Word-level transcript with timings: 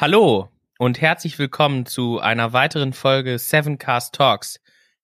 Hallo 0.00 0.48
und 0.78 1.02
herzlich 1.02 1.38
willkommen 1.38 1.84
zu 1.84 2.20
einer 2.20 2.54
weiteren 2.54 2.94
Folge 2.94 3.38
Seven 3.38 3.76
Cast 3.76 4.14
Talks. 4.14 4.58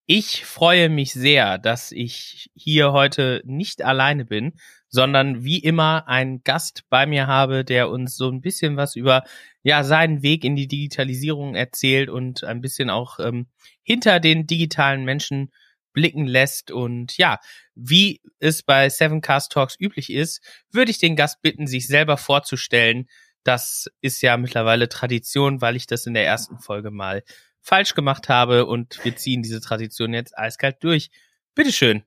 Ich 0.06 0.46
freue 0.46 0.88
mich 0.88 1.12
sehr, 1.12 1.58
dass 1.58 1.92
ich 1.92 2.48
hier 2.54 2.92
heute 2.92 3.42
nicht 3.44 3.82
alleine 3.82 4.24
bin, 4.24 4.54
sondern 4.88 5.44
wie 5.44 5.58
immer 5.58 6.08
einen 6.08 6.42
Gast 6.44 6.84
bei 6.88 7.04
mir 7.04 7.26
habe, 7.26 7.62
der 7.62 7.90
uns 7.90 8.16
so 8.16 8.30
ein 8.30 8.40
bisschen 8.40 8.78
was 8.78 8.96
über 8.96 9.24
ja 9.62 9.84
seinen 9.84 10.22
Weg 10.22 10.44
in 10.44 10.56
die 10.56 10.66
Digitalisierung 10.66 11.56
erzählt 11.56 12.08
und 12.08 12.44
ein 12.44 12.62
bisschen 12.62 12.88
auch 12.88 13.18
ähm, 13.18 13.48
hinter 13.82 14.18
den 14.18 14.46
digitalen 14.46 15.04
Menschen 15.04 15.52
blicken 15.92 16.26
lässt. 16.26 16.70
Und 16.70 17.18
ja, 17.18 17.38
wie 17.74 18.22
es 18.38 18.62
bei 18.62 18.88
Seven 18.88 19.20
Cast 19.20 19.52
Talks 19.52 19.76
üblich 19.78 20.10
ist, 20.10 20.40
würde 20.72 20.90
ich 20.90 20.96
den 20.98 21.16
Gast 21.16 21.42
bitten, 21.42 21.66
sich 21.66 21.86
selber 21.86 22.16
vorzustellen, 22.16 23.08
das 23.46 23.90
ist 24.00 24.22
ja 24.22 24.36
mittlerweile 24.36 24.88
Tradition, 24.88 25.60
weil 25.60 25.76
ich 25.76 25.86
das 25.86 26.06
in 26.06 26.14
der 26.14 26.26
ersten 26.26 26.58
Folge 26.58 26.90
mal 26.90 27.22
falsch 27.60 27.94
gemacht 27.94 28.28
habe 28.28 28.66
und 28.66 29.04
wir 29.04 29.16
ziehen 29.16 29.42
diese 29.42 29.60
Tradition 29.60 30.14
jetzt 30.14 30.36
eiskalt 30.36 30.76
durch. 30.82 31.10
Bitteschön. 31.54 32.04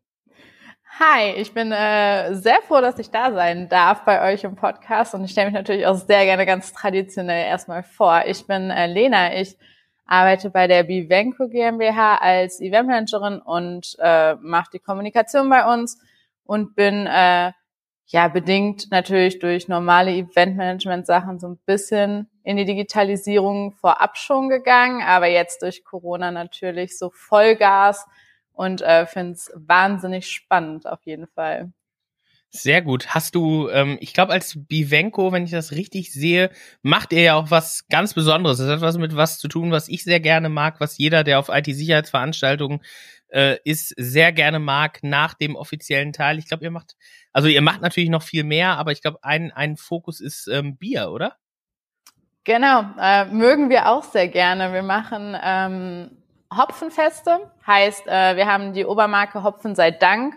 Hi, 0.99 1.31
ich 1.37 1.53
bin 1.53 1.71
äh, 1.71 2.33
sehr 2.35 2.61
froh, 2.67 2.81
dass 2.81 2.99
ich 2.99 3.09
da 3.09 3.31
sein 3.31 3.69
darf 3.69 4.03
bei 4.03 4.33
euch 4.33 4.43
im 4.43 4.55
Podcast 4.55 5.13
und 5.13 5.23
ich 5.23 5.31
stelle 5.31 5.47
mich 5.47 5.55
natürlich 5.55 5.85
auch 5.85 5.95
sehr 5.95 6.25
gerne 6.25 6.45
ganz 6.45 6.73
traditionell 6.73 7.45
erstmal 7.45 7.83
vor. 7.83 8.23
Ich 8.25 8.45
bin 8.47 8.69
äh, 8.69 8.87
Lena, 8.87 9.39
ich 9.39 9.57
arbeite 10.05 10.49
bei 10.49 10.67
der 10.67 10.83
Bivenco 10.83 11.47
GmbH 11.47 12.15
als 12.17 12.59
Eventmanagerin 12.59 13.39
und 13.39 13.95
äh, 13.99 14.35
mache 14.35 14.71
die 14.73 14.79
Kommunikation 14.79 15.49
bei 15.49 15.71
uns 15.71 15.99
und 16.43 16.75
bin 16.75 17.05
äh, 17.05 17.51
ja, 18.11 18.27
bedingt 18.27 18.89
natürlich 18.89 19.37
durch 19.37 19.67
normale 19.67 20.11
Eventmanagement-Sachen 20.11 21.39
so 21.39 21.47
ein 21.47 21.59
bisschen 21.65 22.27
in 22.43 22.57
die 22.57 22.65
Digitalisierung 22.65 23.71
vorab 23.73 24.17
schon 24.17 24.49
gegangen, 24.49 25.03
aber 25.03 25.27
jetzt 25.27 25.61
durch 25.61 25.83
Corona 25.83 26.31
natürlich 26.31 26.97
so 26.97 27.11
Vollgas 27.11 28.07
und 28.51 28.81
äh, 28.81 29.05
finde 29.05 29.33
es 29.33 29.51
wahnsinnig 29.55 30.27
spannend 30.27 30.87
auf 30.87 31.05
jeden 31.05 31.27
Fall. 31.27 31.71
Sehr 32.51 32.81
gut. 32.81 33.09
Hast 33.13 33.35
du, 33.35 33.69
ähm, 33.69 33.99
ich 34.01 34.11
glaube, 34.11 34.33
als 34.33 34.55
Bivenko, 34.57 35.31
wenn 35.31 35.43
ich 35.43 35.51
das 35.51 35.71
richtig 35.71 36.11
sehe, 36.11 36.49
macht 36.81 37.13
ihr 37.13 37.21
ja 37.21 37.35
auch 37.35 37.51
was 37.51 37.87
ganz 37.89 38.15
Besonderes. 38.15 38.57
Das 38.57 38.67
hat 38.67 38.81
was 38.81 38.97
mit 38.97 39.15
was 39.15 39.37
zu 39.37 39.47
tun, 39.47 39.69
was 39.69 39.87
ich 39.87 40.03
sehr 40.03 40.19
gerne 40.19 40.49
mag, 40.49 40.79
was 40.79 40.97
jeder, 40.97 41.23
der 41.23 41.37
auf 41.37 41.49
IT-Sicherheitsveranstaltungen 41.49 42.81
äh, 43.29 43.57
ist, 43.63 43.93
sehr 43.97 44.31
gerne 44.31 44.59
mag 44.59 44.99
nach 45.03 45.33
dem 45.33 45.55
offiziellen 45.55 46.13
Teil. 46.13 46.39
Ich 46.39 46.47
glaube, 46.47 46.63
ihr 46.63 46.71
macht 46.71 46.95
also 47.31 47.47
ihr 47.47 47.61
macht 47.61 47.81
natürlich 47.81 48.09
noch 48.09 48.23
viel 48.23 48.43
mehr, 48.43 48.77
aber 48.77 48.91
ich 48.91 49.01
glaube, 49.01 49.19
ein, 49.21 49.51
ein 49.51 49.77
Fokus 49.77 50.19
ist 50.19 50.47
ähm, 50.47 50.77
Bier, 50.77 51.11
oder? 51.11 51.35
Genau, 52.43 52.83
äh, 52.99 53.25
mögen 53.25 53.69
wir 53.69 53.89
auch 53.89 54.03
sehr 54.03 54.27
gerne. 54.27 54.73
Wir 54.73 54.81
machen 54.81 55.37
ähm, 55.41 56.17
Hopfenfeste, 56.55 57.51
heißt, 57.67 58.07
äh, 58.07 58.35
wir 58.35 58.47
haben 58.47 58.73
die 58.73 58.85
Obermarke 58.85 59.43
Hopfen 59.43 59.75
sei 59.75 59.91
Dank 59.91 60.33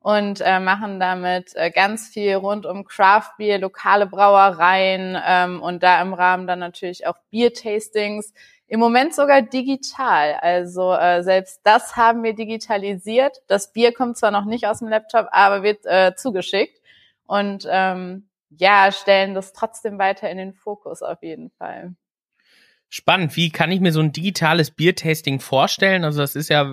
und 0.00 0.40
äh, 0.40 0.58
machen 0.58 0.98
damit 0.98 1.54
äh, 1.54 1.70
ganz 1.70 2.08
viel 2.08 2.34
rund 2.34 2.66
um 2.66 2.84
Craft 2.84 3.36
Beer, 3.38 3.58
lokale 3.58 4.06
Brauereien 4.06 5.16
ähm, 5.24 5.62
und 5.62 5.84
da 5.84 6.02
im 6.02 6.14
Rahmen 6.14 6.48
dann 6.48 6.58
natürlich 6.58 7.06
auch 7.06 7.16
Biertastings. 7.30 8.32
Im 8.72 8.80
Moment 8.80 9.14
sogar 9.14 9.42
digital. 9.42 10.32
Also 10.40 10.94
äh, 10.94 11.22
selbst 11.22 11.60
das 11.62 11.94
haben 11.94 12.22
wir 12.22 12.34
digitalisiert. 12.34 13.42
Das 13.46 13.70
Bier 13.70 13.92
kommt 13.92 14.16
zwar 14.16 14.30
noch 14.30 14.46
nicht 14.46 14.66
aus 14.66 14.78
dem 14.78 14.88
Laptop, 14.88 15.26
aber 15.30 15.62
wird 15.62 15.84
äh, 15.84 16.14
zugeschickt. 16.16 16.80
Und 17.26 17.68
ähm, 17.70 18.30
ja, 18.48 18.90
stellen 18.90 19.34
das 19.34 19.52
trotzdem 19.52 19.98
weiter 19.98 20.30
in 20.30 20.38
den 20.38 20.54
Fokus 20.54 21.02
auf 21.02 21.22
jeden 21.22 21.50
Fall. 21.50 21.94
Spannend. 22.88 23.36
Wie 23.36 23.50
kann 23.50 23.70
ich 23.70 23.80
mir 23.80 23.92
so 23.92 24.00
ein 24.00 24.12
digitales 24.12 24.70
Biertasting 24.70 25.38
vorstellen? 25.40 26.02
Also 26.02 26.22
das 26.22 26.34
ist 26.34 26.48
ja, 26.48 26.66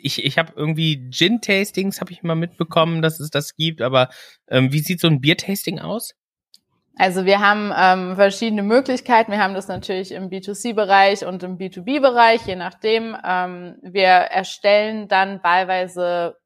ich, 0.00 0.24
ich 0.24 0.38
habe 0.38 0.54
irgendwie 0.56 1.10
Gin-Tastings, 1.10 2.00
habe 2.00 2.12
ich 2.12 2.22
mal 2.22 2.36
mitbekommen, 2.36 3.02
dass 3.02 3.20
es 3.20 3.28
das 3.28 3.54
gibt. 3.54 3.82
Aber 3.82 4.08
ähm, 4.48 4.72
wie 4.72 4.78
sieht 4.78 4.98
so 4.98 5.08
ein 5.08 5.20
Biertasting 5.20 5.78
aus? 5.78 6.14
Also 6.96 7.24
wir 7.24 7.40
haben 7.40 7.72
ähm, 7.76 8.16
verschiedene 8.16 8.62
Möglichkeiten. 8.62 9.32
Wir 9.32 9.42
haben 9.42 9.54
das 9.54 9.68
natürlich 9.68 10.12
im 10.12 10.28
B2C-Bereich 10.28 11.24
und 11.24 11.42
im 11.42 11.56
B2B-Bereich, 11.56 12.46
je 12.46 12.56
nachdem. 12.56 13.16
Ähm, 13.24 13.76
wir 13.82 14.08
erstellen 14.08 15.08
dann 15.08 15.42
wahlweise 15.42 16.36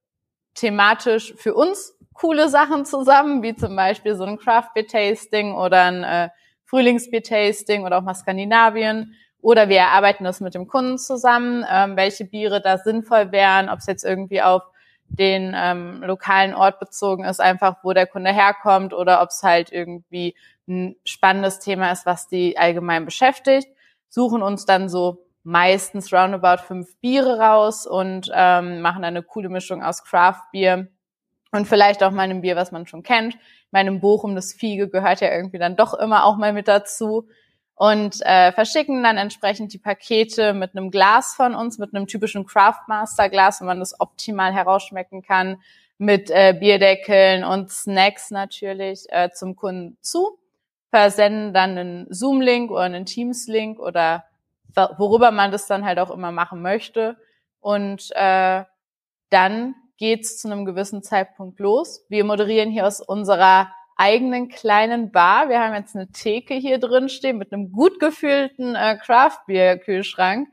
thematisch 0.54 1.34
für 1.36 1.54
uns 1.54 1.96
coole 2.14 2.48
Sachen 2.48 2.84
zusammen, 2.84 3.42
wie 3.42 3.54
zum 3.54 3.76
Beispiel 3.76 4.14
so 4.14 4.24
ein 4.24 4.38
Craft 4.38 4.70
Beer 4.74 4.86
Tasting 4.86 5.54
oder 5.54 5.82
ein 5.82 6.04
äh, 6.04 6.28
Frühlingsbier 6.64 7.22
Tasting 7.22 7.84
oder 7.84 7.98
auch 7.98 8.02
mal 8.02 8.14
Skandinavien. 8.14 9.14
Oder 9.40 9.68
wir 9.68 9.78
erarbeiten 9.78 10.24
das 10.24 10.40
mit 10.40 10.54
dem 10.54 10.66
Kunden 10.66 10.98
zusammen, 10.98 11.64
ähm, 11.70 11.96
welche 11.96 12.24
Biere 12.24 12.60
da 12.60 12.78
sinnvoll 12.78 13.32
wären, 13.32 13.68
ob 13.68 13.78
es 13.78 13.86
jetzt 13.86 14.04
irgendwie 14.04 14.42
auf 14.42 14.62
den 15.08 15.54
ähm, 15.56 16.02
lokalen 16.02 16.54
Ort 16.54 16.78
bezogen 16.78 17.24
ist, 17.24 17.40
einfach 17.40 17.76
wo 17.82 17.92
der 17.92 18.06
Kunde 18.06 18.32
herkommt 18.32 18.92
oder 18.92 19.22
ob 19.22 19.30
es 19.30 19.42
halt 19.42 19.72
irgendwie 19.72 20.34
ein 20.68 20.96
spannendes 21.04 21.60
Thema 21.60 21.92
ist, 21.92 22.06
was 22.06 22.28
die 22.28 22.58
allgemein 22.58 23.04
beschäftigt, 23.04 23.68
suchen 24.08 24.42
uns 24.42 24.66
dann 24.66 24.88
so 24.88 25.26
meistens 25.42 26.12
roundabout 26.12 26.62
fünf 26.64 26.96
Biere 27.00 27.38
raus 27.38 27.86
und 27.86 28.30
ähm, 28.34 28.80
machen 28.80 29.04
eine 29.04 29.22
coole 29.22 29.48
Mischung 29.48 29.82
aus 29.82 30.02
Craft 30.02 30.42
Bier 30.50 30.88
und 31.52 31.66
vielleicht 31.66 32.02
auch 32.02 32.10
mal 32.10 32.22
einem 32.22 32.40
Bier, 32.40 32.56
was 32.56 32.72
man 32.72 32.86
schon 32.86 33.04
kennt. 33.04 33.38
Meinem 33.70 34.00
Bochum, 34.00 34.34
das 34.34 34.52
Fiege 34.52 34.88
gehört 34.88 35.20
ja 35.20 35.30
irgendwie 35.30 35.58
dann 35.58 35.76
doch 35.76 35.94
immer 35.94 36.24
auch 36.24 36.36
mal 36.36 36.52
mit 36.52 36.66
dazu 36.66 37.28
und 37.76 38.22
äh, 38.22 38.52
verschicken 38.52 39.02
dann 39.02 39.18
entsprechend 39.18 39.72
die 39.72 39.78
Pakete 39.78 40.54
mit 40.54 40.74
einem 40.74 40.90
Glas 40.90 41.34
von 41.34 41.54
uns, 41.54 41.78
mit 41.78 41.94
einem 41.94 42.06
typischen 42.06 42.46
Craftmaster 42.46 43.28
Glas, 43.28 43.60
wenn 43.60 43.66
man 43.66 43.80
das 43.80 44.00
optimal 44.00 44.52
herausschmecken 44.52 45.22
kann, 45.22 45.60
mit 45.98 46.30
äh, 46.30 46.56
Bierdeckeln 46.58 47.44
und 47.44 47.70
Snacks 47.70 48.30
natürlich 48.30 49.04
äh, 49.10 49.30
zum 49.30 49.56
Kunden 49.56 49.98
zu, 50.00 50.38
versenden 50.90 51.52
dann 51.52 51.78
einen 51.78 52.06
Zoom-Link 52.10 52.70
oder 52.70 52.82
einen 52.82 53.04
Teams-Link 53.04 53.78
oder 53.78 54.24
worüber 54.96 55.30
man 55.30 55.52
das 55.52 55.66
dann 55.66 55.84
halt 55.84 55.98
auch 55.98 56.10
immer 56.10 56.32
machen 56.32 56.62
möchte 56.62 57.16
und 57.60 58.10
äh, 58.14 58.64
dann 59.30 59.74
geht's 59.98 60.38
zu 60.38 60.48
einem 60.48 60.64
gewissen 60.64 61.02
Zeitpunkt 61.02 61.58
los. 61.60 62.04
Wir 62.08 62.24
moderieren 62.24 62.70
hier 62.70 62.86
aus 62.86 63.00
unserer 63.00 63.70
eigenen 63.96 64.48
kleinen 64.48 65.10
Bar. 65.10 65.48
Wir 65.48 65.60
haben 65.60 65.74
jetzt 65.74 65.96
eine 65.96 66.08
Theke 66.12 66.54
hier 66.54 66.78
drin 66.78 67.08
stehen 67.08 67.38
mit 67.38 67.52
einem 67.52 67.72
gut 67.72 67.98
gefüllten 67.98 68.74
äh, 68.74 68.96
Craft 68.96 69.40
Beer 69.46 69.78
Kühlschrank 69.78 70.48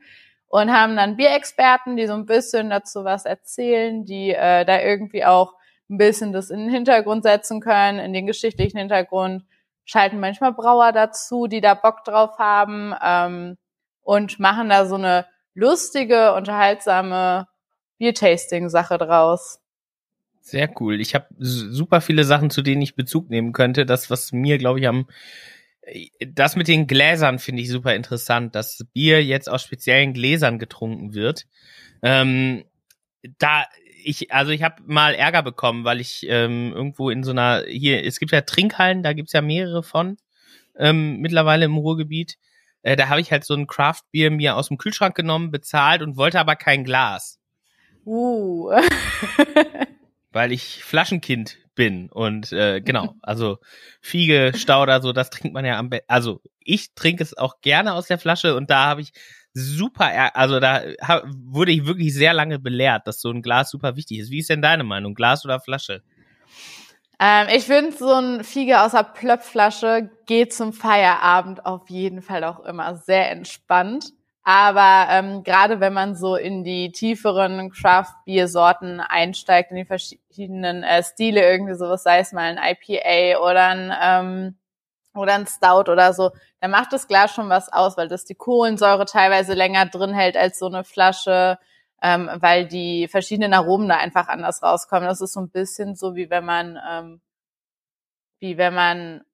und 0.48 0.72
haben 0.72 0.96
dann 0.96 1.16
Bierexperten, 1.16 1.96
die 1.96 2.06
so 2.06 2.14
ein 2.14 2.26
bisschen 2.26 2.70
dazu 2.70 3.04
was 3.04 3.24
erzählen, 3.24 4.04
die 4.04 4.30
äh, 4.30 4.64
da 4.64 4.80
irgendwie 4.80 5.24
auch 5.24 5.54
ein 5.90 5.98
bisschen 5.98 6.32
das 6.32 6.50
in 6.50 6.60
den 6.60 6.70
Hintergrund 6.70 7.24
setzen 7.24 7.60
können, 7.60 7.98
in 7.98 8.12
den 8.12 8.26
geschichtlichen 8.26 8.78
Hintergrund, 8.78 9.44
schalten 9.84 10.20
manchmal 10.20 10.52
Brauer 10.52 10.92
dazu, 10.92 11.46
die 11.46 11.60
da 11.60 11.74
Bock 11.74 12.04
drauf 12.04 12.38
haben 12.38 12.94
ähm, 13.02 13.58
und 14.00 14.40
machen 14.40 14.70
da 14.70 14.86
so 14.86 14.94
eine 14.94 15.26
lustige, 15.52 16.34
unterhaltsame 16.34 17.46
Biertasting-Sache 17.98 18.96
draus. 18.98 19.60
Sehr 20.46 20.70
cool. 20.78 21.00
Ich 21.00 21.14
habe 21.14 21.26
super 21.38 22.02
viele 22.02 22.24
Sachen, 22.24 22.50
zu 22.50 22.60
denen 22.60 22.82
ich 22.82 22.96
Bezug 22.96 23.30
nehmen 23.30 23.54
könnte. 23.54 23.86
Das, 23.86 24.10
was 24.10 24.30
mir, 24.30 24.58
glaube 24.58 24.78
ich, 24.78 24.86
am 24.86 25.06
das 26.20 26.54
mit 26.54 26.68
den 26.68 26.86
Gläsern 26.86 27.38
finde 27.38 27.62
ich 27.62 27.70
super 27.70 27.94
interessant, 27.94 28.54
dass 28.54 28.84
Bier 28.92 29.24
jetzt 29.24 29.48
aus 29.48 29.62
speziellen 29.62 30.12
Gläsern 30.12 30.58
getrunken 30.58 31.14
wird. 31.14 31.46
Ähm, 32.02 32.64
da 33.38 33.64
ich, 34.04 34.32
also 34.32 34.52
ich 34.52 34.62
habe 34.62 34.82
mal 34.84 35.14
Ärger 35.14 35.42
bekommen, 35.42 35.84
weil 35.84 35.98
ich 35.98 36.26
ähm, 36.28 36.72
irgendwo 36.74 37.08
in 37.08 37.22
so 37.22 37.30
einer 37.30 37.64
hier, 37.66 38.04
es 38.04 38.20
gibt 38.20 38.32
ja 38.32 38.42
Trinkhallen, 38.42 39.02
da 39.02 39.14
gibt's 39.14 39.32
ja 39.32 39.40
mehrere 39.40 39.82
von 39.82 40.18
ähm, 40.78 41.20
mittlerweile 41.20 41.64
im 41.64 41.78
Ruhrgebiet. 41.78 42.36
Äh, 42.82 42.96
da 42.96 43.08
habe 43.08 43.22
ich 43.22 43.32
halt 43.32 43.44
so 43.44 43.54
ein 43.54 43.66
Craft-Bier 43.66 44.30
mir 44.30 44.56
aus 44.56 44.68
dem 44.68 44.76
Kühlschrank 44.76 45.14
genommen, 45.14 45.50
bezahlt 45.50 46.02
und 46.02 46.18
wollte 46.18 46.38
aber 46.38 46.54
kein 46.54 46.84
Glas. 46.84 47.40
Uh. 48.04 48.72
weil 50.34 50.52
ich 50.52 50.84
Flaschenkind 50.84 51.58
bin 51.74 52.08
und 52.10 52.52
äh, 52.52 52.80
genau, 52.80 53.14
also 53.22 53.58
Fiege, 54.00 54.52
Stauder, 54.54 55.00
so 55.00 55.12
das 55.12 55.30
trinkt 55.30 55.54
man 55.54 55.64
ja 55.64 55.78
am 55.78 55.90
besten. 55.90 56.06
Also 56.08 56.42
ich 56.60 56.94
trinke 56.94 57.22
es 57.22 57.36
auch 57.36 57.60
gerne 57.60 57.94
aus 57.94 58.06
der 58.06 58.18
Flasche 58.18 58.56
und 58.56 58.70
da 58.70 58.86
habe 58.86 59.00
ich 59.00 59.12
super, 59.54 60.36
also 60.36 60.60
da 60.60 60.82
hab, 61.00 61.24
wurde 61.28 61.72
ich 61.72 61.86
wirklich 61.86 62.12
sehr 62.12 62.34
lange 62.34 62.58
belehrt, 62.58 63.06
dass 63.06 63.20
so 63.20 63.30
ein 63.30 63.42
Glas 63.42 63.70
super 63.70 63.96
wichtig 63.96 64.18
ist. 64.18 64.30
Wie 64.30 64.40
ist 64.40 64.50
denn 64.50 64.62
deine 64.62 64.84
Meinung, 64.84 65.14
Glas 65.14 65.44
oder 65.44 65.60
Flasche? 65.60 66.02
Ähm, 67.20 67.46
ich 67.54 67.64
finde, 67.64 67.92
so 67.92 68.12
ein 68.12 68.42
Fiege 68.42 68.82
aus 68.82 68.92
der 68.92 69.04
Plöpfflasche 69.04 70.10
geht 70.26 70.52
zum 70.52 70.72
Feierabend 70.72 71.64
auf 71.64 71.88
jeden 71.88 72.22
Fall 72.22 72.42
auch 72.42 72.60
immer 72.60 72.96
sehr 72.96 73.30
entspannt. 73.30 74.12
Aber 74.46 75.06
ähm, 75.10 75.42
gerade 75.42 75.80
wenn 75.80 75.94
man 75.94 76.14
so 76.14 76.36
in 76.36 76.64
die 76.64 76.92
tieferen 76.92 77.70
Craft-Bier-Sorten 77.70 79.00
einsteigt, 79.00 79.70
in 79.70 79.78
die 79.78 79.86
verschiedenen 79.86 80.82
äh, 80.82 81.02
Stile, 81.02 81.42
irgendwie 81.50 81.74
sowas, 81.74 82.02
sei 82.02 82.18
es 82.18 82.32
mal 82.32 82.56
ein 82.56 82.58
IPA 82.58 83.40
oder 83.40 83.68
ein 83.68 83.92
ähm, 84.02 84.58
oder 85.14 85.34
ein 85.34 85.46
Stout 85.46 85.90
oder 85.90 86.12
so, 86.12 86.30
dann 86.60 86.70
macht 86.72 86.92
das 86.92 87.08
Glas 87.08 87.32
schon 87.32 87.48
was 87.48 87.72
aus, 87.72 87.96
weil 87.96 88.08
das 88.08 88.26
die 88.26 88.34
Kohlensäure 88.34 89.06
teilweise 89.06 89.54
länger 89.54 89.86
drin 89.86 90.12
hält 90.12 90.36
als 90.36 90.58
so 90.58 90.66
eine 90.66 90.84
Flasche, 90.84 91.58
ähm, 92.02 92.30
weil 92.34 92.66
die 92.66 93.08
verschiedenen 93.08 93.54
Aromen 93.54 93.88
da 93.88 93.96
einfach 93.96 94.28
anders 94.28 94.62
rauskommen. 94.62 95.08
Das 95.08 95.22
ist 95.22 95.32
so 95.32 95.40
ein 95.40 95.50
bisschen 95.50 95.94
so, 95.94 96.16
wie 96.16 96.28
wenn 96.28 96.44
man, 96.44 96.78
ähm, 96.90 97.20
wie 98.40 98.58
wenn 98.58 98.74
man 98.74 99.24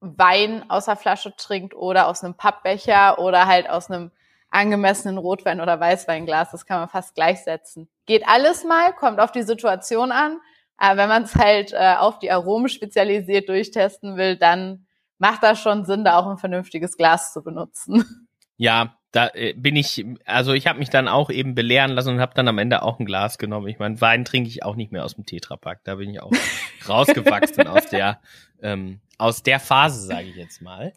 Wein 0.00 0.64
aus 0.70 0.86
der 0.86 0.96
Flasche 0.96 1.36
trinkt 1.36 1.74
oder 1.74 2.08
aus 2.08 2.24
einem 2.24 2.34
Pappbecher 2.34 3.18
oder 3.18 3.46
halt 3.46 3.68
aus 3.68 3.90
einem 3.90 4.12
angemessenen 4.50 5.18
Rotwein- 5.18 5.60
oder 5.60 5.78
Weißweinglas. 5.78 6.50
Das 6.50 6.66
kann 6.66 6.80
man 6.80 6.88
fast 6.88 7.14
gleichsetzen. 7.14 7.88
Geht 8.06 8.26
alles 8.26 8.64
mal, 8.64 8.92
kommt 8.92 9.20
auf 9.20 9.32
die 9.32 9.42
Situation 9.42 10.12
an. 10.12 10.38
Aber 10.76 10.96
wenn 10.96 11.08
man 11.08 11.24
es 11.24 11.34
halt 11.34 11.72
äh, 11.72 11.94
auf 11.98 12.18
die 12.18 12.30
Aromen 12.30 12.68
spezialisiert 12.68 13.48
durchtesten 13.48 14.16
will, 14.16 14.36
dann 14.36 14.86
macht 15.18 15.42
das 15.42 15.60
schon 15.60 15.84
Sinn, 15.84 16.04
da 16.04 16.18
auch 16.18 16.26
ein 16.26 16.38
vernünftiges 16.38 16.96
Glas 16.96 17.32
zu 17.32 17.42
benutzen. 17.42 18.28
Ja, 18.56 18.96
da 19.12 19.28
äh, 19.34 19.54
bin 19.54 19.76
ich, 19.76 20.04
also 20.24 20.52
ich 20.52 20.66
habe 20.66 20.78
mich 20.78 20.90
dann 20.90 21.08
auch 21.08 21.30
eben 21.30 21.54
belehren 21.54 21.90
lassen 21.92 22.14
und 22.14 22.20
habe 22.20 22.34
dann 22.34 22.48
am 22.48 22.58
Ende 22.58 22.82
auch 22.82 22.98
ein 22.98 23.06
Glas 23.06 23.38
genommen. 23.38 23.68
Ich 23.68 23.78
meine, 23.78 24.00
Wein 24.00 24.24
trinke 24.24 24.48
ich 24.48 24.62
auch 24.62 24.76
nicht 24.76 24.92
mehr 24.92 25.04
aus 25.04 25.14
dem 25.14 25.26
Tetrapack. 25.26 25.84
Da 25.84 25.96
bin 25.96 26.10
ich 26.10 26.20
auch 26.20 26.32
rausgewachsen 26.88 27.66
aus 27.66 27.86
der 27.86 28.20
ähm, 28.62 29.00
aus 29.18 29.42
der 29.42 29.60
Phase, 29.60 30.00
sage 30.06 30.28
ich 30.28 30.36
jetzt 30.36 30.62
mal. 30.62 30.92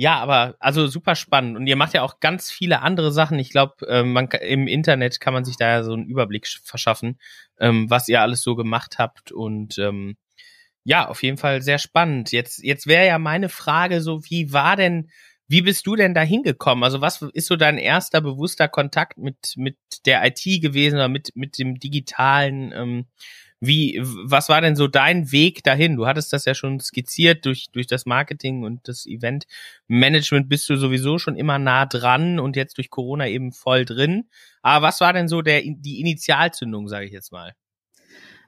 Ja, 0.00 0.18
aber 0.18 0.56
also 0.60 0.86
super 0.86 1.14
spannend. 1.14 1.58
Und 1.58 1.66
ihr 1.66 1.76
macht 1.76 1.92
ja 1.92 2.00
auch 2.00 2.20
ganz 2.20 2.50
viele 2.50 2.80
andere 2.80 3.12
Sachen. 3.12 3.38
Ich 3.38 3.50
glaube, 3.50 3.84
ähm, 3.86 4.14
man 4.14 4.28
im 4.28 4.66
Internet 4.66 5.20
kann 5.20 5.34
man 5.34 5.44
sich 5.44 5.58
da 5.58 5.68
ja 5.68 5.82
so 5.82 5.92
einen 5.92 6.06
Überblick 6.06 6.48
verschaffen, 6.48 7.18
ähm, 7.58 7.90
was 7.90 8.08
ihr 8.08 8.22
alles 8.22 8.40
so 8.40 8.56
gemacht 8.56 8.98
habt. 8.98 9.30
Und 9.30 9.76
ähm, 9.76 10.16
ja, 10.84 11.06
auf 11.06 11.22
jeden 11.22 11.36
Fall 11.36 11.60
sehr 11.60 11.76
spannend. 11.78 12.32
Jetzt, 12.32 12.62
jetzt 12.64 12.86
wäre 12.86 13.06
ja 13.06 13.18
meine 13.18 13.50
Frage 13.50 14.00
so, 14.00 14.24
wie 14.24 14.54
war 14.54 14.74
denn, 14.74 15.10
wie 15.48 15.60
bist 15.60 15.86
du 15.86 15.96
denn 15.96 16.14
da 16.14 16.22
hingekommen? 16.22 16.82
Also 16.82 17.02
was 17.02 17.20
ist 17.20 17.48
so 17.48 17.56
dein 17.56 17.76
erster 17.76 18.22
bewusster 18.22 18.68
Kontakt 18.68 19.18
mit, 19.18 19.52
mit 19.56 19.76
der 20.06 20.24
IT 20.26 20.62
gewesen 20.62 20.94
oder 20.94 21.08
mit, 21.08 21.32
mit 21.34 21.58
dem 21.58 21.78
digitalen? 21.78 22.72
Ähm, 22.74 23.06
wie, 23.60 24.00
was 24.02 24.48
war 24.48 24.62
denn 24.62 24.74
so 24.74 24.88
dein 24.88 25.32
Weg 25.32 25.62
dahin? 25.62 25.96
Du 25.96 26.06
hattest 26.06 26.32
das 26.32 26.46
ja 26.46 26.54
schon 26.54 26.80
skizziert 26.80 27.44
durch, 27.44 27.70
durch 27.72 27.86
das 27.86 28.06
Marketing 28.06 28.64
und 28.64 28.88
das 28.88 29.04
Event-Management 29.06 30.48
bist 30.48 30.68
du 30.70 30.76
sowieso 30.76 31.18
schon 31.18 31.36
immer 31.36 31.58
nah 31.58 31.84
dran 31.84 32.40
und 32.40 32.56
jetzt 32.56 32.78
durch 32.78 32.88
Corona 32.88 33.28
eben 33.28 33.52
voll 33.52 33.84
drin. 33.84 34.28
Aber 34.62 34.86
was 34.86 35.00
war 35.02 35.12
denn 35.12 35.28
so 35.28 35.42
der, 35.42 35.60
die 35.62 36.00
Initialzündung, 36.00 36.88
sage 36.88 37.04
ich 37.04 37.12
jetzt 37.12 37.32
mal? 37.32 37.54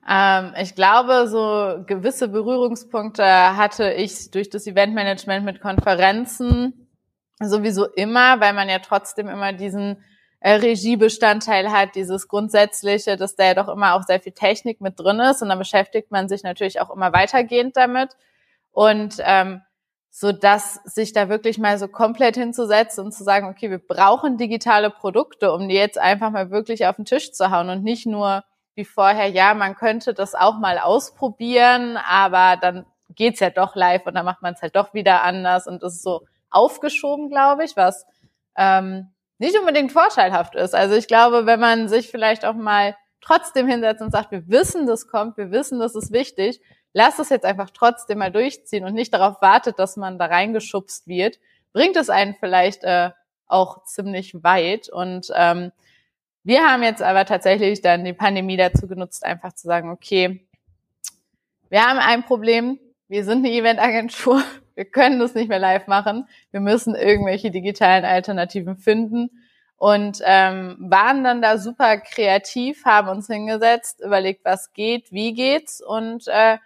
Ähm, 0.08 0.54
ich 0.60 0.74
glaube, 0.74 1.28
so 1.28 1.84
gewisse 1.86 2.28
Berührungspunkte 2.28 3.24
hatte 3.24 3.92
ich 3.92 4.30
durch 4.30 4.48
das 4.48 4.66
Eventmanagement 4.66 5.44
mit 5.44 5.60
Konferenzen 5.60 6.88
sowieso 7.38 7.86
immer, 7.86 8.40
weil 8.40 8.54
man 8.54 8.68
ja 8.68 8.78
trotzdem 8.78 9.28
immer 9.28 9.52
diesen 9.52 10.02
äh, 10.42 10.54
Regiebestandteil 10.54 11.70
hat, 11.70 11.94
dieses 11.94 12.26
grundsätzliche, 12.26 13.16
dass 13.16 13.36
da 13.36 13.44
ja 13.44 13.54
doch 13.54 13.68
immer 13.68 13.94
auch 13.94 14.02
sehr 14.02 14.20
viel 14.20 14.32
Technik 14.32 14.80
mit 14.80 14.98
drin 14.98 15.20
ist. 15.20 15.40
Und 15.40 15.48
dann 15.48 15.58
beschäftigt 15.58 16.10
man 16.10 16.28
sich 16.28 16.42
natürlich 16.42 16.80
auch 16.80 16.90
immer 16.90 17.12
weitergehend 17.12 17.76
damit. 17.76 18.10
Und 18.72 19.16
ähm, 19.20 19.62
so 20.10 20.32
dass 20.32 20.74
sich 20.84 21.12
da 21.12 21.28
wirklich 21.28 21.58
mal 21.58 21.78
so 21.78 21.88
komplett 21.88 22.36
hinzusetzen 22.36 23.04
und 23.04 23.12
zu 23.12 23.24
sagen, 23.24 23.46
okay, 23.48 23.70
wir 23.70 23.78
brauchen 23.78 24.36
digitale 24.36 24.90
Produkte, 24.90 25.52
um 25.52 25.68
die 25.68 25.74
jetzt 25.74 25.96
einfach 25.96 26.30
mal 26.30 26.50
wirklich 26.50 26.86
auf 26.86 26.96
den 26.96 27.06
Tisch 27.06 27.32
zu 27.32 27.50
hauen 27.50 27.70
und 27.70 27.82
nicht 27.82 28.04
nur 28.04 28.44
wie 28.74 28.84
vorher, 28.84 29.28
ja, 29.28 29.54
man 29.54 29.74
könnte 29.74 30.12
das 30.12 30.34
auch 30.34 30.58
mal 30.58 30.78
ausprobieren, 30.78 31.96
aber 31.96 32.58
dann 32.60 32.84
geht's 33.14 33.40
ja 33.40 33.50
doch 33.50 33.76
live 33.76 34.06
und 34.06 34.14
dann 34.14 34.24
macht 34.24 34.42
man 34.42 34.54
es 34.54 34.60
halt 34.60 34.74
doch 34.74 34.92
wieder 34.92 35.22
anders. 35.22 35.66
Und 35.66 35.82
das 35.82 35.94
ist 35.94 36.02
so 36.02 36.22
aufgeschoben, 36.50 37.30
glaube 37.30 37.64
ich, 37.64 37.76
was 37.76 38.04
ähm, 38.56 39.11
nicht 39.42 39.58
unbedingt 39.58 39.90
vorteilhaft 39.90 40.54
ist. 40.54 40.72
Also 40.72 40.94
ich 40.94 41.08
glaube, 41.08 41.46
wenn 41.46 41.58
man 41.58 41.88
sich 41.88 42.10
vielleicht 42.10 42.44
auch 42.44 42.54
mal 42.54 42.96
trotzdem 43.20 43.66
hinsetzt 43.66 44.00
und 44.00 44.12
sagt, 44.12 44.30
wir 44.30 44.48
wissen, 44.48 44.86
das 44.86 45.08
kommt, 45.08 45.36
wir 45.36 45.50
wissen, 45.50 45.80
das 45.80 45.96
ist 45.96 46.12
wichtig, 46.12 46.60
lass 46.92 47.18
es 47.18 47.28
jetzt 47.28 47.44
einfach 47.44 47.70
trotzdem 47.70 48.18
mal 48.18 48.30
durchziehen 48.30 48.84
und 48.84 48.94
nicht 48.94 49.12
darauf 49.12 49.42
wartet, 49.42 49.80
dass 49.80 49.96
man 49.96 50.16
da 50.16 50.26
reingeschubst 50.26 51.08
wird, 51.08 51.40
bringt 51.72 51.96
es 51.96 52.08
einen 52.08 52.36
vielleicht 52.38 52.84
äh, 52.84 53.10
auch 53.48 53.82
ziemlich 53.84 54.44
weit. 54.44 54.88
Und 54.88 55.26
ähm, 55.34 55.72
wir 56.44 56.62
haben 56.62 56.84
jetzt 56.84 57.02
aber 57.02 57.24
tatsächlich 57.24 57.80
dann 57.82 58.04
die 58.04 58.12
Pandemie 58.12 58.56
dazu 58.56 58.86
genutzt, 58.86 59.24
einfach 59.24 59.54
zu 59.54 59.66
sagen, 59.66 59.90
okay, 59.90 60.46
wir 61.68 61.82
haben 61.82 61.98
ein 61.98 62.24
Problem, 62.24 62.78
wir 63.08 63.24
sind 63.24 63.44
eine 63.44 63.52
Eventagentur, 63.52 64.44
wir 64.74 64.84
können 64.84 65.18
das 65.18 65.34
nicht 65.34 65.48
mehr 65.48 65.58
live 65.58 65.86
machen, 65.86 66.28
wir 66.50 66.60
müssen 66.60 66.94
irgendwelche 66.94 67.50
digitalen 67.50 68.04
Alternativen 68.04 68.76
finden. 68.76 69.30
Und 69.76 70.22
ähm, 70.24 70.76
waren 70.78 71.24
dann 71.24 71.42
da 71.42 71.58
super 71.58 71.98
kreativ, 71.98 72.84
haben 72.84 73.08
uns 73.08 73.26
hingesetzt, 73.26 74.00
überlegt, 74.00 74.44
was 74.44 74.72
geht, 74.72 75.10
wie 75.10 75.34
geht's 75.34 75.80
und 75.80 76.28
äh, 76.28 76.58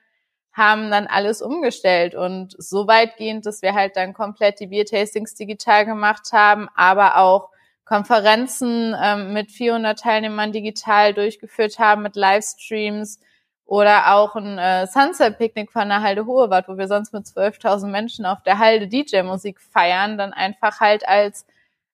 haben 0.52 0.90
dann 0.90 1.06
alles 1.06 1.40
umgestellt. 1.40 2.14
Und 2.14 2.54
so 2.58 2.86
weitgehend, 2.86 3.46
dass 3.46 3.62
wir 3.62 3.72
halt 3.74 3.96
dann 3.96 4.12
komplett 4.12 4.60
die 4.60 4.66
Bier-Tastings 4.66 5.34
digital 5.34 5.86
gemacht 5.86 6.32
haben, 6.32 6.68
aber 6.74 7.16
auch 7.16 7.48
Konferenzen 7.86 8.94
ähm, 9.00 9.32
mit 9.32 9.50
400 9.52 9.98
Teilnehmern 9.98 10.52
digital 10.52 11.14
durchgeführt 11.14 11.78
haben, 11.78 12.02
mit 12.02 12.16
Livestreams 12.16 13.20
oder 13.66 14.14
auch 14.14 14.36
ein 14.36 14.58
äh, 14.58 14.86
Sunset-Picknick 14.86 15.72
von 15.72 15.88
der 15.88 16.00
Halde 16.00 16.24
Hohewart, 16.24 16.68
wo 16.68 16.78
wir 16.78 16.86
sonst 16.86 17.12
mit 17.12 17.26
12.000 17.26 17.88
Menschen 17.88 18.24
auf 18.24 18.42
der 18.42 18.58
Halde 18.58 18.86
DJ-Musik 18.86 19.60
feiern, 19.60 20.16
dann 20.16 20.32
einfach 20.32 20.80
halt 20.80 21.06
als 21.06 21.46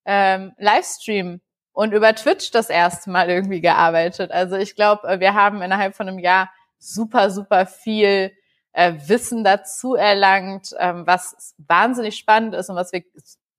ähm, 0.05 0.53
Livestream 0.59 1.41
und 1.73 1.93
über 1.93 2.15
Twitch 2.15 2.51
das 2.51 2.69
erste 2.69 3.11
Mal 3.11 3.31
irgendwie 3.31 3.63
gearbeitet. 3.63 4.31
Also 4.31 4.57
ich 4.57 4.77
glaube, 4.77 5.09
äh, 5.09 5.21
wir 5.21 5.33
haben 5.33 5.63
innerhalb 5.63 5.95
von 5.95 6.09
einem 6.09 6.19
Jahr 6.19 6.51
super, 6.79 7.31
super 7.31 7.65
viel 7.65 8.33
äh, 8.73 8.93
Wissen 9.07 9.43
dazu 9.43 9.95
erlangt, 9.95 10.75
ähm, 10.79 11.07
was 11.07 11.55
wahnsinnig 11.57 12.17
spannend 12.17 12.55
ist 12.55 12.69
und 12.69 12.77
was 12.77 12.93
wir 12.93 13.03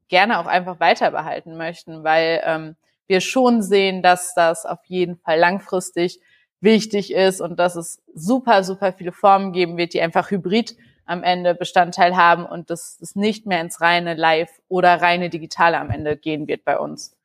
gerne 0.07 0.39
auch 0.39 0.45
einfach 0.45 0.79
weiter 0.79 1.09
behalten 1.09 1.57
möchten, 1.57 2.03
weil 2.03 2.41
ähm, 2.45 2.75
wir 3.07 3.21
schon 3.21 3.63
sehen, 3.63 4.03
dass 4.03 4.35
das 4.35 4.65
auf 4.65 4.79
jeden 4.85 5.17
Fall 5.17 5.39
langfristig 5.39 6.19
wichtig 6.63 7.13
ist 7.13 7.41
und 7.41 7.59
dass 7.59 7.75
es 7.75 8.01
super, 8.13 8.63
super 8.63 8.93
viele 8.93 9.11
Formen 9.11 9.51
geben 9.51 9.77
wird, 9.77 9.93
die 9.93 10.01
einfach 10.01 10.31
hybrid 10.31 10.75
am 11.05 11.23
Ende 11.23 11.53
Bestandteil 11.53 12.15
haben 12.15 12.45
und 12.45 12.69
dass 12.69 12.97
es 13.01 13.15
nicht 13.15 13.45
mehr 13.45 13.61
ins 13.61 13.81
reine 13.81 14.15
Live 14.15 14.61
oder 14.69 15.01
reine 15.01 15.29
Digitale 15.29 15.77
am 15.77 15.89
Ende 15.89 16.17
gehen 16.17 16.47
wird 16.47 16.63
bei 16.63 16.79
uns. 16.79 17.15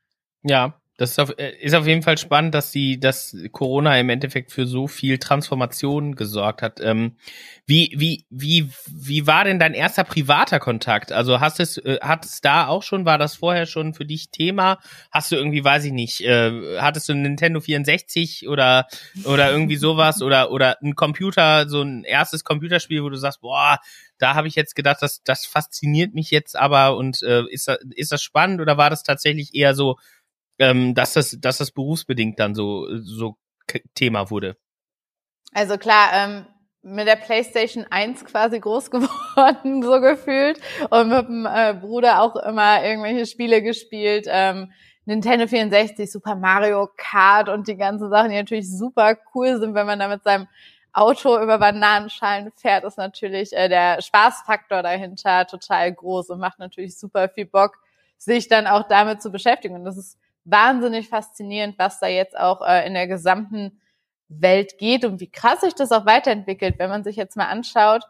Ja, 0.42 0.74
das 0.98 1.12
ist 1.12 1.20
auf, 1.20 1.38
äh, 1.38 1.52
ist 1.60 1.74
auf 1.74 1.86
jeden 1.86 2.02
Fall 2.02 2.18
spannend, 2.18 2.54
dass 2.54 2.72
die, 2.72 2.98
dass 2.98 3.34
Corona 3.52 3.98
im 4.00 4.10
Endeffekt 4.10 4.50
für 4.50 4.66
so 4.66 4.88
viel 4.88 5.18
Transformation 5.18 6.16
gesorgt 6.16 6.60
hat. 6.60 6.80
Ähm, 6.80 7.12
wie, 7.66 7.94
wie, 7.96 8.26
wie, 8.30 8.68
wie 8.90 9.26
war 9.28 9.44
denn 9.44 9.60
dein 9.60 9.74
erster 9.74 10.02
privater 10.02 10.58
Kontakt? 10.58 11.12
Also 11.12 11.38
hast 11.38 11.60
es, 11.60 11.78
äh, 11.78 11.98
hat 12.02 12.24
es 12.24 12.40
da 12.40 12.66
auch 12.66 12.82
schon, 12.82 13.04
war 13.04 13.16
das 13.16 13.36
vorher 13.36 13.66
schon 13.66 13.94
für 13.94 14.04
dich 14.04 14.30
Thema? 14.30 14.80
Hast 15.12 15.30
du 15.30 15.36
irgendwie, 15.36 15.62
weiß 15.62 15.84
ich 15.84 15.92
nicht, 15.92 16.20
äh, 16.22 16.80
hattest 16.80 17.08
du 17.08 17.12
ein 17.12 17.22
Nintendo 17.22 17.60
64 17.60 18.48
oder, 18.48 18.88
oder 19.22 19.52
irgendwie 19.52 19.76
sowas 19.76 20.20
oder, 20.22 20.50
oder 20.50 20.78
ein 20.82 20.96
Computer, 20.96 21.68
so 21.68 21.80
ein 21.80 22.02
erstes 22.02 22.42
Computerspiel, 22.42 23.04
wo 23.04 23.08
du 23.08 23.16
sagst, 23.16 23.40
boah, 23.40 23.78
da 24.18 24.34
habe 24.34 24.48
ich 24.48 24.56
jetzt 24.56 24.74
gedacht, 24.74 24.98
das, 25.00 25.22
das 25.22 25.46
fasziniert 25.46 26.12
mich 26.12 26.32
jetzt 26.32 26.56
aber 26.56 26.96
und 26.96 27.22
äh, 27.22 27.44
ist, 27.50 27.68
das, 27.68 27.78
ist 27.94 28.10
das 28.10 28.20
spannend 28.20 28.60
oder 28.60 28.76
war 28.76 28.90
das 28.90 29.04
tatsächlich 29.04 29.54
eher 29.54 29.76
so, 29.76 29.96
ähm, 30.58 30.94
dass 30.94 31.12
das, 31.12 31.36
dass 31.40 31.58
das 31.58 31.70
berufsbedingt 31.70 32.38
dann 32.38 32.54
so, 32.54 32.86
so 32.98 33.36
Thema 33.94 34.30
wurde. 34.30 34.56
Also 35.52 35.78
klar, 35.78 36.10
ähm, 36.12 36.46
mit 36.82 37.06
der 37.06 37.16
PlayStation 37.16 37.86
1 37.90 38.24
quasi 38.24 38.60
groß 38.60 38.90
geworden, 38.90 39.82
so 39.82 40.00
gefühlt. 40.00 40.60
Und 40.90 41.08
mit 41.08 41.28
dem 41.28 41.46
äh, 41.46 41.74
Bruder 41.74 42.22
auch 42.22 42.36
immer 42.36 42.84
irgendwelche 42.84 43.26
Spiele 43.26 43.62
gespielt. 43.62 44.26
Ähm, 44.28 44.72
Nintendo 45.04 45.46
64, 45.46 46.10
Super 46.10 46.34
Mario 46.34 46.88
Kart 46.96 47.48
und 47.48 47.66
die 47.66 47.76
ganzen 47.76 48.10
Sachen, 48.10 48.30
die 48.30 48.36
natürlich 48.36 48.70
super 48.70 49.16
cool 49.34 49.58
sind, 49.58 49.74
wenn 49.74 49.86
man 49.86 49.98
da 49.98 50.08
mit 50.08 50.22
seinem 50.22 50.46
Auto 50.92 51.40
über 51.40 51.58
Bananenschalen 51.58 52.50
fährt, 52.56 52.84
ist 52.84 52.98
natürlich 52.98 53.52
äh, 53.52 53.68
der 53.68 54.02
Spaßfaktor 54.02 54.82
dahinter 54.82 55.46
total 55.46 55.92
groß 55.92 56.30
und 56.30 56.40
macht 56.40 56.58
natürlich 56.58 56.98
super 56.98 57.28
viel 57.28 57.46
Bock, 57.46 57.78
sich 58.18 58.48
dann 58.48 58.66
auch 58.66 58.86
damit 58.88 59.22
zu 59.22 59.30
beschäftigen. 59.30 59.76
Und 59.76 59.84
das 59.84 59.96
ist 59.96 60.18
wahnsinnig 60.50 61.08
faszinierend, 61.08 61.78
was 61.78 62.00
da 62.00 62.06
jetzt 62.06 62.38
auch 62.38 62.66
äh, 62.66 62.86
in 62.86 62.94
der 62.94 63.06
gesamten 63.06 63.80
Welt 64.28 64.78
geht 64.78 65.04
und 65.04 65.20
wie 65.20 65.30
krass 65.30 65.60
sich 65.62 65.74
das 65.74 65.92
auch 65.92 66.06
weiterentwickelt, 66.06 66.78
wenn 66.78 66.90
man 66.90 67.04
sich 67.04 67.16
jetzt 67.16 67.36
mal 67.36 67.46
anschaut, 67.46 68.04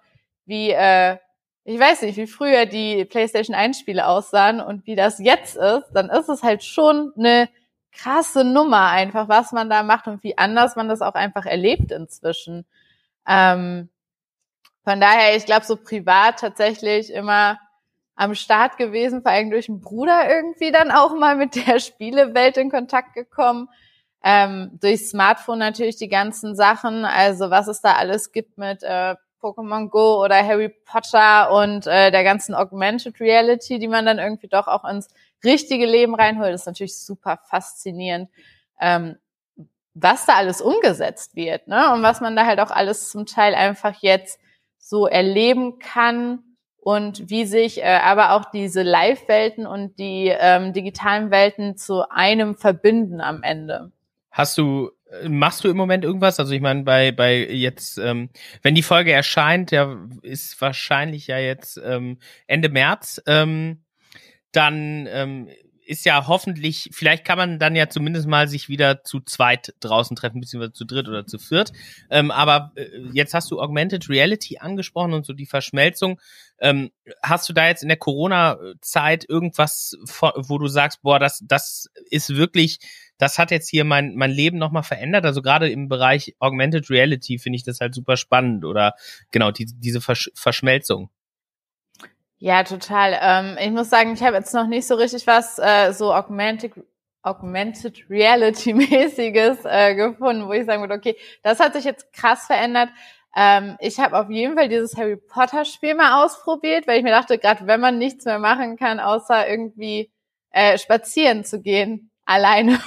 wie, 0.47 0.71
äh, 0.71 1.17
ich 1.65 1.79
weiß 1.79 2.03
nicht, 2.03 2.17
wie 2.17 2.27
früher 2.27 2.67
die 2.67 3.05
PlayStation 3.05 3.55
1 3.55 3.79
Spiele 3.79 4.07
aussahen 4.07 4.61
und 4.61 4.87
wie 4.87 4.97
das 4.97 5.19
jetzt 5.19 5.57
ist, 5.57 5.91
dann 5.93 6.11
ist 6.11 6.29
es 6.29 6.43
halt 6.43 6.65
schon 6.65 7.13
eine 7.17 7.49
krasse 7.93 8.45
Nummer 8.45 8.89
einfach, 8.91 9.29
was 9.29 9.53
man 9.53 9.69
da 9.69 9.83
macht 9.83 10.07
und 10.07 10.23
wie 10.23 10.39
anders 10.39 10.77
man 10.77 10.89
das 10.89 11.03
auch 11.03 11.15
einfach 11.15 11.47
erlebt 11.47 11.93
inzwischen. 11.93 12.65
Ähm, 13.27 13.89
von 14.85 15.01
daher, 15.01 15.37
ich 15.37 15.45
glaube, 15.45 15.67
so 15.67 15.77
privat 15.77 16.41
tatsächlich 16.41 17.13
immer 17.13 17.59
am 18.19 18.35
Start 18.35 18.79
gewesen, 18.79 19.23
vor 19.23 19.31
allem 19.31 19.51
durch 19.51 19.69
einen 19.69 19.81
Bruder 19.81 20.29
irgendwie 20.29 20.73
dann 20.73 20.91
auch 20.91 21.15
mal 21.15 21.37
mit 21.37 21.55
der 21.55 21.79
Spielewelt 21.79 22.57
in 22.57 22.69
Kontakt 22.69 23.15
gekommen. 23.15 23.69
Ähm, 24.25 24.77
durch 24.81 25.09
Smartphone 25.09 25.61
natürlich 25.61 25.97
die 25.97 26.09
ganzen 26.09 26.57
Sachen, 26.57 27.05
also 27.05 27.51
was 27.51 27.69
es 27.69 27.81
da 27.81 27.93
alles 27.93 28.33
gibt 28.33 28.59
mit 28.59 28.83
äh, 28.83 29.15
Pokémon 29.41 29.89
Go 29.89 30.25
oder 30.25 30.45
Harry 30.45 30.69
Potter 30.69 31.53
und 31.53 31.87
äh, 31.87 32.11
der 32.11 32.25
ganzen 32.25 32.57
Augmented 32.57 33.21
Reality, 33.21 33.79
die 33.79 33.87
man 33.87 34.05
dann 34.05 34.19
irgendwie 34.19 34.49
doch 34.49 34.67
auch 34.67 34.85
ins 34.85 35.07
richtige 35.45 35.87
Leben 35.87 36.17
reinholt, 36.17 36.53
ist 36.53 36.67
natürlich 36.67 36.99
super 36.99 37.39
faszinierend, 37.45 38.29
ähm, 38.81 39.17
was 39.95 40.27
da 40.27 40.35
alles 40.35 40.61
umgesetzt 40.61 41.37
wird, 41.37 41.69
ne? 41.69 41.93
Und 41.95 42.03
was 42.03 42.21
man 42.21 42.35
da 42.35 42.47
halt 42.47 42.59
auch 42.59 42.73
alles 42.73 43.11
zum 43.11 43.27
Teil 43.27 43.55
einfach 43.55 43.95
jetzt 44.01 44.41
so 44.79 45.07
erleben 45.07 45.79
kann 45.79 46.43
und 46.81 47.29
wie 47.29 47.45
sich 47.45 47.83
äh, 47.83 48.01
aber 48.03 48.33
auch 48.33 48.51
diese 48.51 48.83
Live-Welten 48.83 49.67
und 49.67 49.99
die 49.99 50.33
ähm, 50.39 50.73
digitalen 50.73 51.31
Welten 51.31 51.77
zu 51.77 52.09
einem 52.11 52.57
verbinden 52.57 53.21
am 53.21 53.43
Ende. 53.43 53.93
Hast 54.31 54.57
du, 54.57 54.91
äh, 55.11 55.29
machst 55.29 55.65
du 55.65 55.69
im 55.69 55.77
Moment 55.77 56.05
irgendwas? 56.05 56.39
Also 56.39 56.53
ich 56.53 56.61
meine, 56.61 56.85
bei, 56.85 57.13
bei 57.13 57.47
jetzt, 57.47 57.99
ähm, 57.99 58.31
wenn 58.63 58.75
die 58.75 58.83
Folge 58.83 59.13
erscheint, 59.13 59.71
ja, 59.71 59.99
ist 60.23 60.61
wahrscheinlich 60.61 61.27
ja 61.27 61.39
jetzt 61.39 61.81
ähm, 61.85 62.19
Ende 62.47 62.69
März, 62.69 63.23
ähm, 63.27 63.83
dann 64.53 65.09
ähm, 65.11 65.49
ist 65.89 66.05
ja 66.05 66.27
hoffentlich, 66.27 66.91
vielleicht 66.93 67.25
kann 67.25 67.39
man 67.39 67.59
dann 67.59 67.75
ja 67.75 67.89
zumindest 67.89 68.27
mal 68.27 68.47
sich 68.47 68.69
wieder 68.69 69.05
zu 69.05 69.21
zweit 69.21 69.75
draußen 69.81 70.17
treffen, 70.17 70.39
beziehungsweise 70.39 70.75
zu 70.75 70.85
dritt 70.85 71.09
oder 71.09 71.27
zu 71.27 71.39
viert. 71.39 71.73
Ähm, 72.11 72.31
aber 72.31 72.73
äh, 72.75 72.87
jetzt 73.15 73.33
hast 73.33 73.51
du 73.51 73.59
Augmented 73.59 74.11
Reality 74.11 74.59
angesprochen 74.59 75.15
und 75.15 75.25
so 75.25 75.33
die 75.33 75.47
Verschmelzung. 75.47 76.21
Ähm, 76.59 76.91
hast 77.23 77.49
du 77.49 77.55
da 77.55 77.69
jetzt 77.69 77.83
in 77.83 77.89
der 77.89 77.97
Corona-Zeit 77.97 79.25
irgendwas, 79.27 79.97
wo 80.35 80.59
du 80.59 80.69
sagst, 80.69 81.01
boah, 81.01 81.19
das, 81.19 81.43
das 81.47 81.89
ist 82.11 82.37
wirklich, 82.37 82.81
das 83.17 83.39
hat 83.39 83.51
jetzt 83.51 83.71
hier 83.71 83.85
mein, 83.85 84.15
mein 84.15 84.31
Leben 84.31 84.59
nochmal 84.59 84.83
verändert? 84.83 85.25
Also 85.25 85.41
gerade 85.41 85.71
im 85.71 85.89
Bereich 85.89 86.37
Augmented 86.39 86.91
Reality 86.91 87.39
finde 87.39 87.57
ich 87.57 87.65
das 87.65 87.81
halt 87.81 87.95
super 87.95 88.19
spannend 88.19 88.67
oder 88.67 88.93
genau, 89.31 89.53
die, 89.53 89.65
diese 89.65 90.03
Versch 90.03 90.31
Verschmelzung. 90.35 91.09
Ja, 92.41 92.63
total. 92.63 93.19
Ähm, 93.21 93.59
ich 93.61 93.71
muss 93.71 93.91
sagen, 93.91 94.13
ich 94.13 94.23
habe 94.23 94.37
jetzt 94.37 94.55
noch 94.55 94.67
nicht 94.69 94.87
so 94.87 94.95
richtig 94.95 95.27
was 95.27 95.59
äh, 95.59 95.93
so 95.93 96.15
augmented, 96.15 96.73
augmented 97.23 98.09
Reality-mäßiges 98.09 99.65
äh, 99.65 99.95
gefunden, 99.97 100.47
wo 100.47 100.53
ich 100.53 100.65
sagen 100.65 100.81
würde, 100.83 100.95
okay, 100.95 101.17
das 101.43 101.59
hat 101.59 101.73
sich 101.75 101.85
jetzt 101.85 102.13
krass 102.13 102.47
verändert. 102.47 102.91
Ähm, 103.37 103.77
ich 103.81 103.99
habe 103.99 104.19
auf 104.19 104.31
jeden 104.31 104.57
Fall 104.57 104.69
dieses 104.69 104.97
Harry 104.97 105.17
Potter-Spiel 105.17 105.95
mal 105.97 106.25
ausprobiert, 106.25 106.87
weil 106.87 106.99
ich 106.99 107.03
mir 107.05 107.11
dachte, 107.11 107.39
gerade 107.39 107.67
wenn 107.67 107.81
man 107.81 107.99
nichts 107.99 108.25
mehr 108.25 108.39
machen 108.39 108.77
kann, 108.77 109.01
außer 109.01 109.49
irgendwie 109.49 110.11
äh, 110.53 110.79
spazieren 110.79 111.45
zu 111.45 111.61
gehen, 111.61 112.11
alleine, 112.25 112.79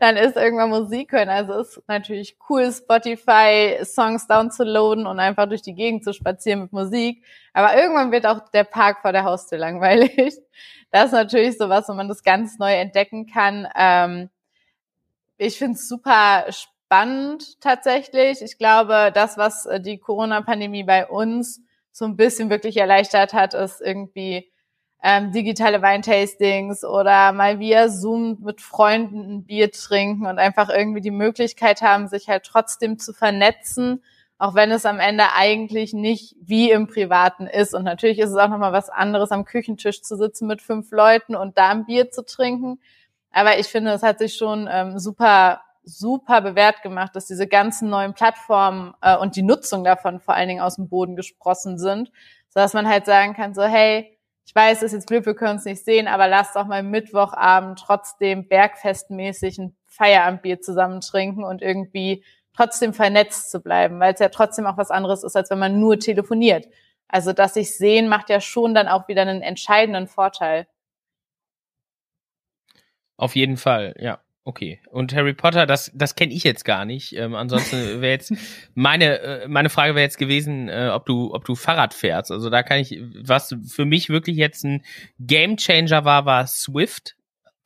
dann 0.00 0.16
ist 0.16 0.36
irgendwann 0.36 0.70
Musik 0.70 1.12
hören. 1.12 1.28
Also 1.28 1.54
ist 1.54 1.82
natürlich 1.86 2.36
cool, 2.48 2.72
Spotify 2.72 3.78
Songs 3.84 4.26
downzuladen 4.26 5.06
und 5.06 5.20
einfach 5.20 5.48
durch 5.48 5.62
die 5.62 5.74
Gegend 5.74 6.04
zu 6.04 6.12
spazieren 6.12 6.62
mit 6.62 6.72
Musik. 6.72 7.24
Aber 7.52 7.76
irgendwann 7.76 8.12
wird 8.12 8.26
auch 8.26 8.48
der 8.50 8.64
Park 8.64 9.00
vor 9.02 9.12
der 9.12 9.24
Haustür 9.24 9.58
langweilig. 9.58 10.38
Das 10.92 11.04
ist 11.06 11.12
natürlich 11.12 11.56
sowas, 11.56 11.88
wo 11.88 11.92
man 11.92 12.08
das 12.08 12.24
ganz 12.24 12.58
neu 12.58 12.74
entdecken 12.74 13.28
kann. 13.28 13.68
Ähm, 13.76 14.28
ich 15.38 15.56
finde 15.56 15.74
es 15.74 15.88
super 15.88 16.46
spannend 16.50 17.60
tatsächlich. 17.60 18.42
Ich 18.42 18.58
glaube, 18.58 19.12
das, 19.14 19.38
was 19.38 19.66
äh, 19.66 19.80
die 19.80 19.98
Corona-Pandemie 19.98 20.82
bei 20.82 21.06
uns 21.06 21.62
so 21.92 22.04
ein 22.04 22.16
bisschen 22.16 22.50
wirklich 22.50 22.76
erleichtert 22.76 23.32
hat, 23.32 23.54
ist 23.54 23.80
irgendwie 23.80 24.49
ähm, 25.02 25.32
digitale 25.32 25.80
Weintastings 25.80 26.84
oder 26.84 27.32
mal 27.32 27.58
via 27.58 27.88
Zoom 27.88 28.38
mit 28.42 28.60
Freunden 28.60 29.20
ein 29.20 29.44
Bier 29.44 29.72
trinken 29.72 30.26
und 30.26 30.38
einfach 30.38 30.68
irgendwie 30.68 31.00
die 31.00 31.10
Möglichkeit 31.10 31.80
haben, 31.80 32.08
sich 32.08 32.28
halt 32.28 32.44
trotzdem 32.44 32.98
zu 32.98 33.14
vernetzen, 33.14 34.02
auch 34.38 34.54
wenn 34.54 34.70
es 34.70 34.84
am 34.84 35.00
Ende 35.00 35.24
eigentlich 35.34 35.94
nicht 35.94 36.36
wie 36.42 36.70
im 36.70 36.86
Privaten 36.86 37.46
ist. 37.46 37.74
Und 37.74 37.84
natürlich 37.84 38.18
ist 38.18 38.30
es 38.30 38.36
auch 38.36 38.48
nochmal 38.48 38.72
was 38.72 38.90
anderes, 38.90 39.32
am 39.32 39.44
Küchentisch 39.44 40.02
zu 40.02 40.16
sitzen 40.16 40.46
mit 40.46 40.60
fünf 40.60 40.90
Leuten 40.90 41.34
und 41.34 41.56
da 41.56 41.70
ein 41.70 41.86
Bier 41.86 42.10
zu 42.10 42.24
trinken. 42.24 42.78
Aber 43.32 43.58
ich 43.58 43.68
finde, 43.68 43.92
es 43.92 44.02
hat 44.02 44.18
sich 44.18 44.34
schon 44.34 44.68
ähm, 44.70 44.98
super, 44.98 45.62
super 45.82 46.42
bewährt 46.42 46.82
gemacht, 46.82 47.16
dass 47.16 47.26
diese 47.26 47.46
ganzen 47.46 47.88
neuen 47.88 48.12
Plattformen 48.12 48.92
äh, 49.00 49.16
und 49.16 49.36
die 49.36 49.42
Nutzung 49.42 49.82
davon 49.82 50.20
vor 50.20 50.34
allen 50.34 50.48
Dingen 50.48 50.60
aus 50.60 50.76
dem 50.76 50.88
Boden 50.88 51.16
gesprossen 51.16 51.78
sind, 51.78 52.10
sodass 52.48 52.74
man 52.74 52.88
halt 52.88 53.06
sagen 53.06 53.34
kann, 53.34 53.54
so 53.54 53.62
hey, 53.62 54.18
ich 54.50 54.54
weiß, 54.56 54.78
es 54.78 54.82
ist 54.82 54.92
jetzt 54.94 55.06
blöd, 55.06 55.26
wir 55.26 55.36
können 55.36 55.58
es 55.58 55.64
nicht 55.64 55.84
sehen, 55.84 56.08
aber 56.08 56.26
lasst 56.26 56.56
doch 56.56 56.66
mal 56.66 56.82
Mittwochabend 56.82 57.78
trotzdem 57.78 58.48
bergfestmäßig 58.48 59.58
ein 59.58 59.76
Feierabendbier 59.86 60.60
zusammen 60.60 61.00
trinken 61.02 61.44
und 61.44 61.62
irgendwie 61.62 62.24
trotzdem 62.52 62.92
vernetzt 62.92 63.52
zu 63.52 63.60
bleiben, 63.60 64.00
weil 64.00 64.12
es 64.12 64.18
ja 64.18 64.28
trotzdem 64.28 64.66
auch 64.66 64.76
was 64.76 64.90
anderes 64.90 65.22
ist, 65.22 65.36
als 65.36 65.50
wenn 65.50 65.60
man 65.60 65.78
nur 65.78 66.00
telefoniert. 66.00 66.66
Also, 67.06 67.32
dass 67.32 67.54
sich 67.54 67.76
sehen 67.76 68.08
macht 68.08 68.28
ja 68.28 68.40
schon 68.40 68.74
dann 68.74 68.88
auch 68.88 69.06
wieder 69.06 69.22
einen 69.22 69.40
entscheidenden 69.40 70.08
Vorteil. 70.08 70.66
Auf 73.16 73.36
jeden 73.36 73.56
Fall, 73.56 73.94
ja. 74.00 74.18
Okay. 74.42 74.80
Und 74.90 75.14
Harry 75.14 75.34
Potter, 75.34 75.66
das, 75.66 75.90
das 75.94 76.14
kenne 76.14 76.32
ich 76.32 76.44
jetzt 76.44 76.64
gar 76.64 76.84
nicht. 76.84 77.14
Ähm, 77.14 77.34
ansonsten 77.34 78.00
wäre 78.00 78.12
jetzt 78.12 78.32
meine, 78.74 79.20
äh, 79.20 79.48
meine 79.48 79.68
Frage 79.68 79.94
wäre 79.94 80.02
jetzt 80.02 80.18
gewesen, 80.18 80.68
äh, 80.68 80.90
ob 80.92 81.04
du, 81.04 81.34
ob 81.34 81.44
du 81.44 81.54
Fahrrad 81.54 81.92
fährst. 81.92 82.30
Also 82.30 82.48
da 82.48 82.62
kann 82.62 82.78
ich, 82.78 83.00
was 83.22 83.54
für 83.68 83.84
mich 83.84 84.08
wirklich 84.08 84.36
jetzt 84.36 84.64
ein 84.64 84.82
Game 85.18 85.56
Changer 85.56 86.04
war, 86.04 86.24
war 86.24 86.46
Swift. 86.46 87.16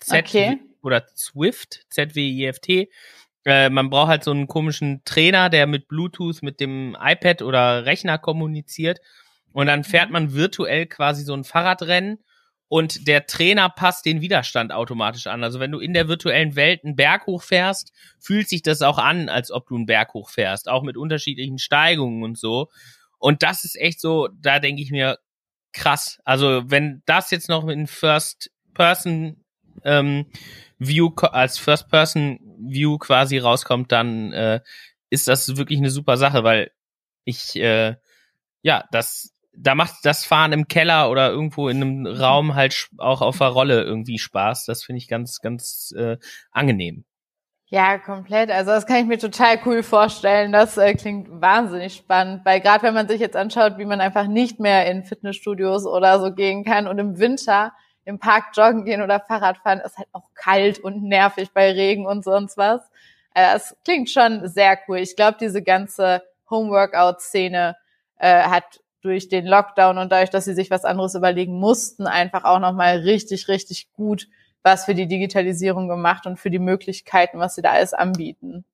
Z 0.00 0.24
okay. 0.24 0.58
oder 0.82 1.06
Swift, 1.16 1.86
Z-W-I-F-T. 1.90 2.90
Äh, 3.46 3.70
man 3.70 3.88
braucht 3.88 4.08
halt 4.08 4.24
so 4.24 4.32
einen 4.32 4.48
komischen 4.48 5.02
Trainer, 5.04 5.50
der 5.50 5.66
mit 5.66 5.86
Bluetooth 5.86 6.42
mit 6.42 6.60
dem 6.60 6.96
iPad 7.00 7.42
oder 7.42 7.86
Rechner 7.86 8.18
kommuniziert. 8.18 8.98
Und 9.52 9.66
dann 9.66 9.84
fährt 9.84 10.08
mhm. 10.08 10.12
man 10.12 10.34
virtuell 10.34 10.86
quasi 10.86 11.22
so 11.22 11.34
ein 11.34 11.44
Fahrradrennen 11.44 12.18
und 12.74 13.06
der 13.06 13.26
Trainer 13.26 13.68
passt 13.68 14.04
den 14.04 14.20
Widerstand 14.20 14.72
automatisch 14.72 15.28
an. 15.28 15.44
Also 15.44 15.60
wenn 15.60 15.70
du 15.70 15.78
in 15.78 15.94
der 15.94 16.08
virtuellen 16.08 16.56
Welt 16.56 16.82
einen 16.82 16.96
Berg 16.96 17.28
hochfährst, 17.28 17.92
fühlt 18.18 18.48
sich 18.48 18.62
das 18.62 18.82
auch 18.82 18.98
an, 18.98 19.28
als 19.28 19.52
ob 19.52 19.68
du 19.68 19.76
einen 19.76 19.86
Berg 19.86 20.12
hochfährst, 20.12 20.68
auch 20.68 20.82
mit 20.82 20.96
unterschiedlichen 20.96 21.60
Steigungen 21.60 22.24
und 22.24 22.36
so. 22.36 22.72
Und 23.18 23.44
das 23.44 23.62
ist 23.62 23.80
echt 23.80 24.00
so, 24.00 24.28
da 24.40 24.58
denke 24.58 24.82
ich 24.82 24.90
mir, 24.90 25.20
krass. 25.72 26.18
Also 26.24 26.64
wenn 26.66 27.04
das 27.06 27.30
jetzt 27.30 27.48
noch 27.48 27.68
in 27.68 27.86
First 27.86 28.50
Person 28.74 29.44
ähm, 29.84 30.26
View 30.80 31.14
als 31.30 31.58
First 31.58 31.88
Person 31.90 32.40
View 32.58 32.98
quasi 32.98 33.38
rauskommt, 33.38 33.92
dann 33.92 34.32
äh, 34.32 34.58
ist 35.10 35.28
das 35.28 35.56
wirklich 35.56 35.78
eine 35.78 35.90
super 35.90 36.16
Sache, 36.16 36.42
weil 36.42 36.72
ich 37.22 37.54
äh, 37.54 37.94
ja 38.62 38.84
das 38.90 39.32
da 39.56 39.74
macht 39.74 40.04
das 40.04 40.24
Fahren 40.24 40.52
im 40.52 40.68
Keller 40.68 41.10
oder 41.10 41.30
irgendwo 41.30 41.68
in 41.68 41.82
einem 41.82 42.06
Raum 42.06 42.54
halt 42.54 42.88
auch 42.98 43.22
auf 43.22 43.38
der 43.38 43.48
Rolle 43.48 43.82
irgendwie 43.82 44.18
Spaß. 44.18 44.64
Das 44.66 44.84
finde 44.84 44.98
ich 44.98 45.08
ganz, 45.08 45.40
ganz 45.40 45.92
äh, 45.96 46.16
angenehm. 46.50 47.04
Ja, 47.66 47.98
komplett. 47.98 48.50
Also 48.50 48.70
das 48.70 48.86
kann 48.86 48.98
ich 48.98 49.06
mir 49.06 49.18
total 49.18 49.58
cool 49.64 49.82
vorstellen. 49.82 50.52
Das 50.52 50.76
äh, 50.76 50.94
klingt 50.94 51.28
wahnsinnig 51.40 51.94
spannend, 51.94 52.44
weil 52.44 52.60
gerade 52.60 52.82
wenn 52.84 52.94
man 52.94 53.08
sich 53.08 53.20
jetzt 53.20 53.36
anschaut, 53.36 53.78
wie 53.78 53.84
man 53.84 54.00
einfach 54.00 54.26
nicht 54.26 54.60
mehr 54.60 54.86
in 54.90 55.04
Fitnessstudios 55.04 55.86
oder 55.86 56.20
so 56.20 56.32
gehen 56.32 56.64
kann 56.64 56.86
und 56.86 56.98
im 56.98 57.18
Winter 57.18 57.72
im 58.04 58.18
Park 58.18 58.48
joggen 58.54 58.84
gehen 58.84 59.02
oder 59.02 59.18
Fahrrad 59.18 59.58
fahren, 59.58 59.80
ist 59.80 59.96
halt 59.96 60.08
auch 60.12 60.28
kalt 60.34 60.78
und 60.78 61.02
nervig 61.02 61.52
bei 61.52 61.72
Regen 61.72 62.06
und 62.06 62.22
sonst 62.22 62.56
was. 62.58 62.80
Äh, 63.34 63.54
das 63.54 63.76
klingt 63.84 64.10
schon 64.10 64.46
sehr 64.46 64.78
cool. 64.86 64.98
Ich 64.98 65.16
glaube, 65.16 65.38
diese 65.40 65.62
ganze 65.62 66.22
Homeworkout-Szene 66.50 67.76
äh, 68.18 68.42
hat 68.42 68.83
durch 69.04 69.28
den 69.28 69.46
Lockdown 69.46 69.98
und 69.98 70.10
dadurch, 70.10 70.30
dass 70.30 70.46
sie 70.46 70.54
sich 70.54 70.70
was 70.70 70.84
anderes 70.84 71.14
überlegen 71.14 71.58
mussten, 71.58 72.06
einfach 72.06 72.44
auch 72.44 72.58
nochmal 72.58 72.98
richtig, 72.98 73.48
richtig 73.48 73.92
gut 73.92 74.28
was 74.64 74.86
für 74.86 74.94
die 74.94 75.06
Digitalisierung 75.06 75.88
gemacht 75.88 76.26
und 76.26 76.38
für 76.38 76.50
die 76.50 76.58
Möglichkeiten, 76.58 77.38
was 77.38 77.54
sie 77.54 77.62
da 77.62 77.72
alles 77.72 77.92
anbieten. 77.92 78.64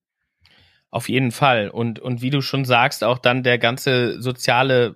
Auf 0.91 1.09
jeden 1.09 1.33
Fall. 1.33 1.69
Und, 1.69 1.99
und 1.99 2.23
wie 2.23 2.31
du 2.31 2.41
schon 2.41 2.65
sagst, 2.65 3.05
auch 3.05 3.19
dann 3.19 3.43
der 3.43 3.59
ganze 3.59 4.23
soziale 4.23 4.95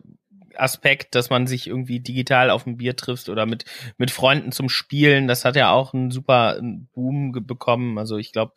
Aspekt, 0.57 1.17
dass 1.17 1.31
man 1.31 1.49
sich 1.49 1.67
irgendwie 1.67 1.99
digital 1.99 2.49
auf 2.51 2.65
ein 2.65 2.77
Bier 2.77 2.95
trifft 2.95 3.29
oder 3.29 3.45
mit, 3.45 3.65
mit 3.99 4.13
Freunden 4.13 4.53
zum 4.53 4.69
Spielen, 4.69 5.27
das 5.27 5.45
hat 5.45 5.57
ja 5.57 5.73
auch 5.73 5.95
einen 5.95 6.13
super 6.13 6.61
Boom 6.93 7.33
bekommen. 7.45 7.99
Also 7.99 8.17
ich 8.17 8.33
glaube, 8.33 8.53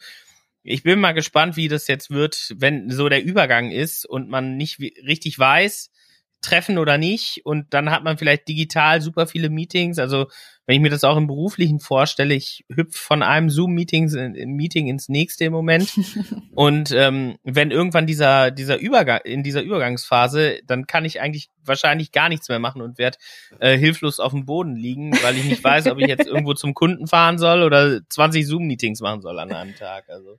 ich 0.62 0.84
bin 0.84 1.00
mal 1.00 1.14
gespannt, 1.14 1.56
wie 1.56 1.70
das 1.70 1.88
jetzt 1.88 2.12
wird, 2.12 2.54
wenn 2.58 2.92
so 2.92 3.10
der 3.10 3.24
Übergang 3.24 3.72
ist 3.72 4.06
und 4.06 4.30
man 4.30 4.58
nicht 4.58 4.80
richtig 4.80 5.40
weiß, 5.40 5.92
treffen 6.41 6.77
oder 6.77 6.98
nicht. 6.98 7.41
Und 7.46 7.74
dann 7.74 7.91
hat 7.91 8.03
man 8.03 8.17
vielleicht 8.17 8.48
digital 8.48 9.01
super 9.01 9.27
viele 9.27 9.50
Meetings. 9.50 10.00
Also 10.00 10.27
wenn 10.65 10.75
ich 10.75 10.82
mir 10.82 10.89
das 10.89 11.06
auch 11.06 11.15
im 11.15 11.27
Beruflichen 11.27 11.79
vorstelle, 11.79 12.34
ich 12.34 12.65
hüpfe 12.70 12.98
von 12.98 13.24
einem 13.24 13.50
Zoom-Meeting 13.50 14.56
Meeting 14.56 14.88
ins 14.88 15.08
nächste 15.08 15.46
im 15.46 15.53
Moment. 15.53 15.89
und 16.56 16.91
ähm, 16.91 17.38
wenn 17.44 17.72
irgendwann 17.72 18.06
dieser, 18.06 18.51
dieser 18.51 18.77
Übergang, 18.77 19.22
in 19.24 19.44
dieser 19.44 19.62
Übergangsphase, 19.62 20.60
dann 20.65 20.86
kann 20.86 21.06
ich 21.06 21.22
eigentlich 21.22 21.50
wahrscheinlich 21.63 22.12
gar 22.12 22.27
nichts 22.27 22.50
mehr 22.50 22.60
machen 22.60 22.82
und 22.82 22.98
werde 22.98 23.17
äh, 23.60 23.77
hilflos 23.77 24.20
auf 24.20 24.34
dem 24.34 24.46
Boden 24.46 24.75
liegen, 24.75 25.13
weil 25.24 25.38
ich 25.38 25.46
nicht 25.46 25.63
weiß, 25.63 25.88
ob 25.88 26.00
ich 26.00 26.08
jetzt 26.08 26.27
irgendwo 26.27 26.53
zum 26.53 26.74
Kunden 26.74 27.08
fahren 27.08 27.38
soll 27.38 27.63
oder 27.63 28.01
20 28.10 28.46
Zoom-Meetings 28.46 29.00
machen 29.00 29.22
soll 29.22 29.39
an 29.39 29.53
einem 29.53 29.75
Tag. 29.75 30.10
Also 30.10 30.38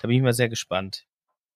da 0.00 0.08
bin 0.08 0.16
ich 0.16 0.22
mal 0.22 0.32
sehr 0.32 0.48
gespannt. 0.48 1.04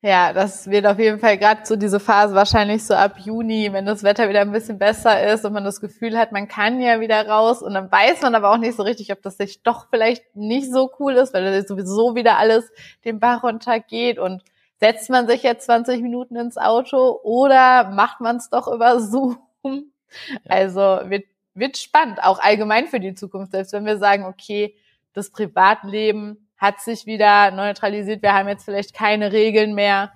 Ja, 0.02 0.32
das 0.32 0.70
wird 0.70 0.86
auf 0.86 0.98
jeden 0.98 1.18
Fall 1.18 1.36
gerade 1.36 1.60
so 1.64 1.76
diese 1.76 2.00
Phase 2.00 2.34
wahrscheinlich 2.34 2.86
so 2.86 2.94
ab 2.94 3.18
Juni, 3.18 3.70
wenn 3.70 3.84
das 3.84 4.02
Wetter 4.02 4.30
wieder 4.30 4.40
ein 4.40 4.50
bisschen 4.52 4.78
besser 4.78 5.30
ist 5.30 5.44
und 5.44 5.52
man 5.52 5.62
das 5.62 5.78
Gefühl 5.78 6.16
hat, 6.16 6.32
man 6.32 6.48
kann 6.48 6.80
ja 6.80 7.00
wieder 7.00 7.28
raus 7.28 7.62
und 7.62 7.74
dann 7.74 7.92
weiß 7.92 8.22
man 8.22 8.34
aber 8.34 8.50
auch 8.50 8.56
nicht 8.56 8.76
so 8.76 8.82
richtig, 8.82 9.12
ob 9.12 9.20
das 9.20 9.36
sich 9.36 9.62
doch 9.62 9.88
vielleicht 9.90 10.34
nicht 10.34 10.72
so 10.72 10.90
cool 10.98 11.16
ist, 11.16 11.34
weil 11.34 11.66
sowieso 11.66 12.14
wieder 12.14 12.38
alles 12.38 12.72
den 13.04 13.20
Bach 13.20 13.42
runtergeht 13.42 14.18
und 14.18 14.42
setzt 14.78 15.10
man 15.10 15.28
sich 15.28 15.42
jetzt 15.42 15.66
20 15.66 16.00
Minuten 16.00 16.34
ins 16.36 16.56
Auto 16.56 17.20
oder 17.22 17.90
macht 17.90 18.22
man 18.22 18.36
es 18.36 18.48
doch 18.48 18.68
über 18.68 19.00
Zoom? 19.00 19.36
Ja. 19.62 20.38
Also 20.48 20.80
wird, 20.80 21.26
wird 21.54 21.76
spannend, 21.76 22.22
auch 22.22 22.40
allgemein 22.40 22.88
für 22.88 23.00
die 23.00 23.14
Zukunft, 23.14 23.52
selbst 23.52 23.74
wenn 23.74 23.84
wir 23.84 23.98
sagen, 23.98 24.24
okay, 24.24 24.74
das 25.12 25.30
Privatleben 25.30 26.48
hat 26.60 26.80
sich 26.80 27.06
wieder 27.06 27.50
neutralisiert. 27.50 28.22
Wir 28.22 28.34
haben 28.34 28.48
jetzt 28.48 28.64
vielleicht 28.64 28.94
keine 28.94 29.32
Regeln 29.32 29.74
mehr. 29.74 30.12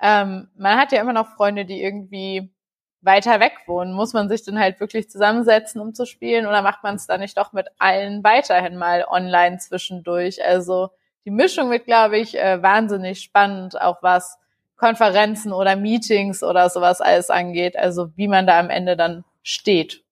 Ähm, 0.00 0.48
man 0.56 0.78
hat 0.78 0.92
ja 0.92 1.00
immer 1.00 1.12
noch 1.12 1.34
Freunde, 1.34 1.64
die 1.64 1.82
irgendwie 1.82 2.52
weiter 3.00 3.40
weg 3.40 3.54
wohnen. 3.66 3.92
Muss 3.92 4.12
man 4.12 4.28
sich 4.28 4.44
dann 4.44 4.58
halt 4.58 4.78
wirklich 4.78 5.10
zusammensetzen, 5.10 5.80
um 5.80 5.94
zu 5.94 6.06
spielen, 6.06 6.46
oder 6.46 6.62
macht 6.62 6.84
man 6.84 6.94
es 6.94 7.06
dann 7.06 7.20
nicht 7.20 7.36
doch 7.36 7.52
mit 7.52 7.66
allen 7.78 8.22
weiterhin 8.22 8.76
mal 8.76 9.04
online 9.08 9.58
zwischendurch? 9.58 10.44
Also 10.44 10.90
die 11.24 11.32
Mischung 11.32 11.70
wird, 11.70 11.84
glaube 11.84 12.18
ich, 12.18 12.38
äh, 12.38 12.62
wahnsinnig 12.62 13.20
spannend, 13.20 13.80
auch 13.80 14.02
was 14.02 14.38
Konferenzen 14.76 15.52
oder 15.52 15.74
Meetings 15.74 16.44
oder 16.44 16.70
sowas 16.70 17.00
alles 17.00 17.28
angeht. 17.28 17.76
Also 17.76 18.16
wie 18.16 18.28
man 18.28 18.46
da 18.46 18.60
am 18.60 18.70
Ende 18.70 18.96
dann 18.96 19.24
steht. 19.42 20.04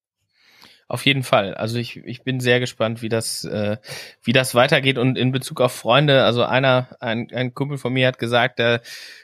Auf 0.88 1.04
jeden 1.04 1.24
Fall. 1.24 1.54
Also 1.54 1.78
ich, 1.78 1.96
ich 2.04 2.22
bin 2.22 2.38
sehr 2.38 2.60
gespannt, 2.60 3.02
wie 3.02 3.08
das, 3.08 3.44
äh, 3.44 3.76
wie 4.22 4.32
das 4.32 4.54
weitergeht. 4.54 4.98
Und 4.98 5.18
in 5.18 5.32
Bezug 5.32 5.60
auf 5.60 5.72
Freunde, 5.72 6.22
also 6.22 6.44
einer, 6.44 6.96
ein, 7.00 7.28
ein 7.34 7.54
Kumpel 7.54 7.76
von 7.76 7.92
mir 7.92 8.06
hat 8.06 8.20
gesagt, 8.20 8.60
äh, 8.60 8.78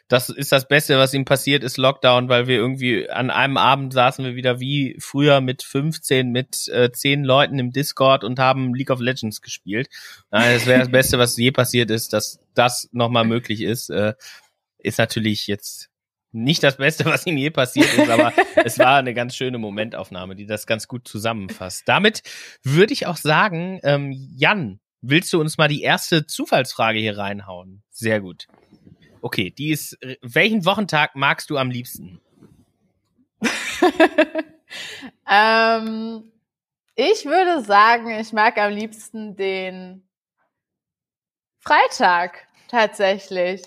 das 0.09 0.29
ist 0.29 0.51
das 0.51 0.67
Beste, 0.67 0.99
was 0.99 1.15
ihm 1.15 1.25
passiert, 1.25 1.63
ist 1.63 1.77
Lockdown, 1.77 2.29
weil 2.29 2.49
wir 2.49 2.57
irgendwie 2.57 3.09
an 3.09 3.31
einem 3.31 3.57
Abend 3.57 3.93
saßen 3.93 4.25
wir 4.25 4.35
wieder 4.35 4.59
wie 4.59 4.97
früher 4.99 5.41
mit 5.41 5.63
15, 5.63 6.33
mit 6.33 6.67
äh, 6.67 6.91
10 6.91 7.23
Leuten 7.23 7.61
im 7.61 7.71
Discord 7.71 8.25
und 8.25 8.41
haben 8.41 8.75
League 8.75 8.91
of 8.91 9.01
Legends 9.01 9.41
gespielt. 9.41 9.89
Äh, 10.33 10.55
das 10.55 10.67
wäre 10.67 10.81
das 10.81 10.91
Beste, 10.91 11.19
was 11.21 11.37
je 11.37 11.53
passiert 11.53 11.93
ist, 11.93 12.13
dass 12.13 12.41
das 12.55 12.89
nochmal 12.91 13.25
möglich 13.25 13.63
ist. 13.63 13.89
Äh, 13.89 14.15
ist 14.79 14.99
natürlich 14.99 15.47
jetzt 15.47 15.92
nicht 16.33 16.63
das 16.63 16.79
Beste, 16.79 17.05
was 17.05 17.27
ihm 17.27 17.37
je 17.37 17.51
passiert 17.51 17.93
ist, 17.95 18.09
aber 18.09 18.33
es 18.65 18.79
war 18.79 18.97
eine 18.97 19.15
ganz 19.15 19.37
schöne 19.37 19.59
Momentaufnahme, 19.59 20.35
die 20.35 20.47
das 20.47 20.67
ganz 20.67 20.89
gut 20.89 21.07
zusammenfasst. 21.07 21.85
Damit 21.87 22.23
würde 22.63 22.93
ich 22.93 23.07
auch 23.07 23.17
sagen, 23.17 23.81
ähm, 23.85 24.13
Jan, 24.37 24.81
willst 25.03 25.33
du 25.33 25.41
uns 25.41 25.59
mal 25.59 25.69
die 25.69 25.83
erste 25.83 26.27
Zufallsfrage 26.27 26.99
hier 26.99 27.19
reinhauen? 27.19 27.83
Sehr 27.91 28.21
gut. 28.21 28.49
Okay, 29.21 29.51
die 29.51 29.71
ist, 29.71 29.99
welchen 30.23 30.65
Wochentag 30.65 31.15
magst 31.15 31.51
du 31.51 31.57
am 31.57 31.71
liebsten? 31.71 32.21
ähm, 35.31 36.33
ich 36.95 37.25
würde 37.25 37.63
sagen, 37.63 38.11
ich 38.19 38.33
mag 38.33 38.59
am 38.59 38.73
liebsten 38.73 39.37
den 39.37 40.09
Freitag 41.61 42.47
tatsächlich. 42.69 43.63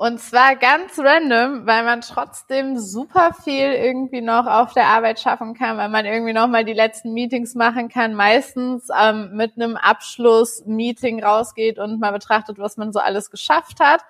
Und 0.00 0.18
zwar 0.18 0.56
ganz 0.56 0.98
random, 0.98 1.66
weil 1.66 1.84
man 1.84 2.00
trotzdem 2.00 2.78
super 2.78 3.34
viel 3.34 3.70
irgendwie 3.70 4.22
noch 4.22 4.46
auf 4.46 4.72
der 4.72 4.86
Arbeit 4.86 5.20
schaffen 5.20 5.52
kann, 5.52 5.76
weil 5.76 5.90
man 5.90 6.06
irgendwie 6.06 6.32
noch 6.32 6.48
mal 6.48 6.64
die 6.64 6.72
letzten 6.72 7.12
Meetings 7.12 7.54
machen 7.54 7.90
kann, 7.90 8.14
meistens 8.14 8.88
ähm, 8.98 9.36
mit 9.36 9.56
einem 9.56 9.76
Abschluss-Meeting 9.76 11.22
rausgeht 11.22 11.78
und 11.78 12.00
mal 12.00 12.12
betrachtet, 12.12 12.58
was 12.58 12.78
man 12.78 12.94
so 12.94 12.98
alles 12.98 13.30
geschafft 13.30 13.78
hat. 13.78 14.00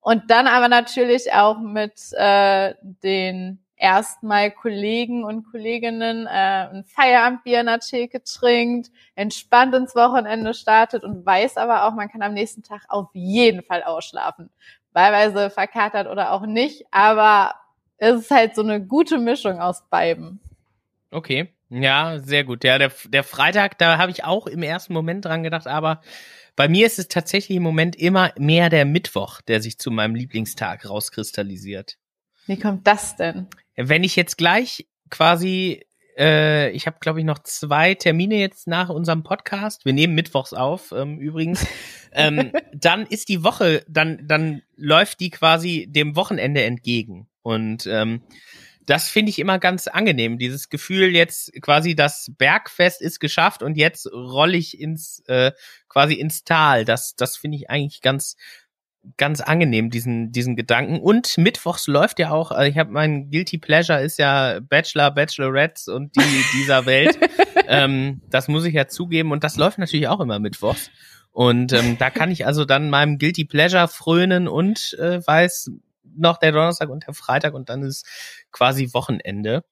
Und 0.00 0.30
dann 0.30 0.46
aber 0.46 0.68
natürlich 0.68 1.30
auch 1.34 1.58
mit 1.58 2.00
äh, 2.14 2.72
den 3.04 3.62
erstmal 3.76 4.50
Kollegen 4.50 5.22
und 5.22 5.50
Kolleginnen 5.50 6.26
äh, 6.26 6.30
ein 6.30 6.84
Feierabendbier 6.84 7.60
in 7.60 7.66
der 7.66 7.80
Theke 7.80 8.22
trinkt, 8.22 8.90
entspannt 9.14 9.74
ins 9.74 9.94
Wochenende 9.94 10.54
startet 10.54 11.04
und 11.04 11.26
weiß 11.26 11.58
aber 11.58 11.84
auch, 11.84 11.92
man 11.92 12.08
kann 12.08 12.22
am 12.22 12.32
nächsten 12.32 12.62
Tag 12.62 12.86
auf 12.88 13.10
jeden 13.12 13.62
Fall 13.62 13.82
ausschlafen 13.82 14.48
wahlweise 14.96 15.50
verkatert 15.50 16.08
oder 16.08 16.32
auch 16.32 16.46
nicht, 16.46 16.86
aber 16.90 17.54
es 17.98 18.22
ist 18.22 18.30
halt 18.30 18.56
so 18.56 18.62
eine 18.62 18.84
gute 18.84 19.18
Mischung 19.18 19.60
aus 19.60 19.84
beiden. 19.90 20.40
Okay, 21.10 21.52
ja, 21.68 22.18
sehr 22.18 22.44
gut. 22.44 22.64
Ja, 22.64 22.78
der, 22.78 22.90
der 23.08 23.22
Freitag, 23.22 23.78
da 23.78 23.98
habe 23.98 24.10
ich 24.10 24.24
auch 24.24 24.46
im 24.46 24.62
ersten 24.62 24.94
Moment 24.94 25.24
dran 25.24 25.42
gedacht, 25.42 25.66
aber 25.66 26.00
bei 26.56 26.68
mir 26.68 26.86
ist 26.86 26.98
es 26.98 27.08
tatsächlich 27.08 27.58
im 27.58 27.62
Moment 27.62 27.94
immer 27.94 28.32
mehr 28.38 28.70
der 28.70 28.86
Mittwoch, 28.86 29.42
der 29.42 29.60
sich 29.60 29.78
zu 29.78 29.90
meinem 29.90 30.14
Lieblingstag 30.14 30.88
rauskristallisiert. 30.88 31.98
Wie 32.46 32.58
kommt 32.58 32.86
das 32.86 33.16
denn? 33.16 33.48
Wenn 33.76 34.02
ich 34.02 34.16
jetzt 34.16 34.38
gleich 34.38 34.86
quasi 35.10 35.84
äh, 36.16 36.70
ich 36.70 36.86
habe, 36.86 36.98
glaube 37.00 37.20
ich, 37.20 37.24
noch 37.24 37.38
zwei 37.40 37.94
Termine 37.94 38.36
jetzt 38.36 38.66
nach 38.66 38.88
unserem 38.88 39.22
Podcast. 39.22 39.84
Wir 39.84 39.92
nehmen 39.92 40.14
mittwochs 40.14 40.52
auf, 40.52 40.92
ähm, 40.92 41.18
übrigens. 41.18 41.66
ähm, 42.12 42.52
dann 42.74 43.06
ist 43.06 43.28
die 43.28 43.44
Woche, 43.44 43.84
dann, 43.88 44.26
dann 44.26 44.62
läuft 44.76 45.20
die 45.20 45.30
quasi 45.30 45.86
dem 45.88 46.16
Wochenende 46.16 46.62
entgegen. 46.62 47.28
Und 47.42 47.86
ähm, 47.86 48.22
das 48.86 49.08
finde 49.08 49.30
ich 49.30 49.38
immer 49.38 49.58
ganz 49.58 49.88
angenehm. 49.88 50.38
Dieses 50.38 50.68
Gefühl 50.68 51.14
jetzt 51.14 51.52
quasi 51.60 51.94
das 51.94 52.32
Bergfest 52.38 53.02
ist 53.02 53.18
geschafft 53.18 53.62
und 53.62 53.76
jetzt 53.76 54.10
rolle 54.12 54.56
ich 54.56 54.80
ins 54.80 55.20
äh, 55.26 55.52
quasi 55.88 56.14
ins 56.14 56.44
Tal. 56.44 56.84
Das 56.84 57.16
das 57.16 57.36
finde 57.36 57.58
ich 57.58 57.68
eigentlich 57.68 58.00
ganz 58.00 58.36
ganz 59.16 59.40
angenehm, 59.40 59.90
diesen, 59.90 60.32
diesen 60.32 60.56
Gedanken. 60.56 61.00
Und 61.00 61.38
mittwochs 61.38 61.86
läuft 61.86 62.18
ja 62.18 62.30
auch, 62.30 62.50
also 62.50 62.70
ich 62.70 62.78
habe 62.78 62.90
mein 62.90 63.30
Guilty 63.30 63.58
Pleasure 63.58 64.00
ist 64.00 64.18
ja 64.18 64.60
Bachelor, 64.60 65.10
Bachelorettes 65.10 65.88
und 65.88 66.16
die 66.16 66.44
dieser 66.54 66.86
Welt. 66.86 67.18
ähm, 67.68 68.20
das 68.30 68.48
muss 68.48 68.64
ich 68.64 68.74
ja 68.74 68.88
zugeben. 68.88 69.32
Und 69.32 69.44
das 69.44 69.56
läuft 69.56 69.78
natürlich 69.78 70.08
auch 70.08 70.20
immer 70.20 70.38
mittwochs. 70.38 70.90
Und 71.30 71.72
ähm, 71.72 71.98
da 71.98 72.10
kann 72.10 72.30
ich 72.30 72.46
also 72.46 72.64
dann 72.64 72.88
meinem 72.88 73.18
Guilty 73.18 73.44
Pleasure 73.44 73.88
frönen 73.88 74.48
und 74.48 74.96
äh, 74.98 75.20
weiß 75.24 75.70
noch 76.16 76.38
der 76.38 76.52
Donnerstag 76.52 76.88
und 76.88 77.06
der 77.06 77.14
Freitag 77.14 77.54
und 77.54 77.68
dann 77.68 77.82
ist 77.82 78.06
quasi 78.52 78.92
Wochenende. 78.94 79.64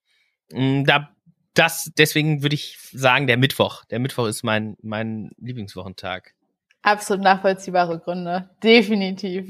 Mm, 0.53 0.85
da 0.85 1.09
das 1.55 1.90
deswegen 1.97 2.42
würde 2.42 2.55
ich 2.55 2.79
sagen 2.92 3.27
der 3.27 3.38
Mittwoch. 3.38 3.85
Der 3.87 3.99
Mittwoch 3.99 4.27
ist 4.27 4.42
mein 4.42 4.77
mein 4.83 5.31
Lieblingswochentag. 5.38 6.34
Absolut 6.85 7.25
nachvollziehbare 7.25 7.99
Gründe. 7.99 8.51
Definitiv. 8.62 9.49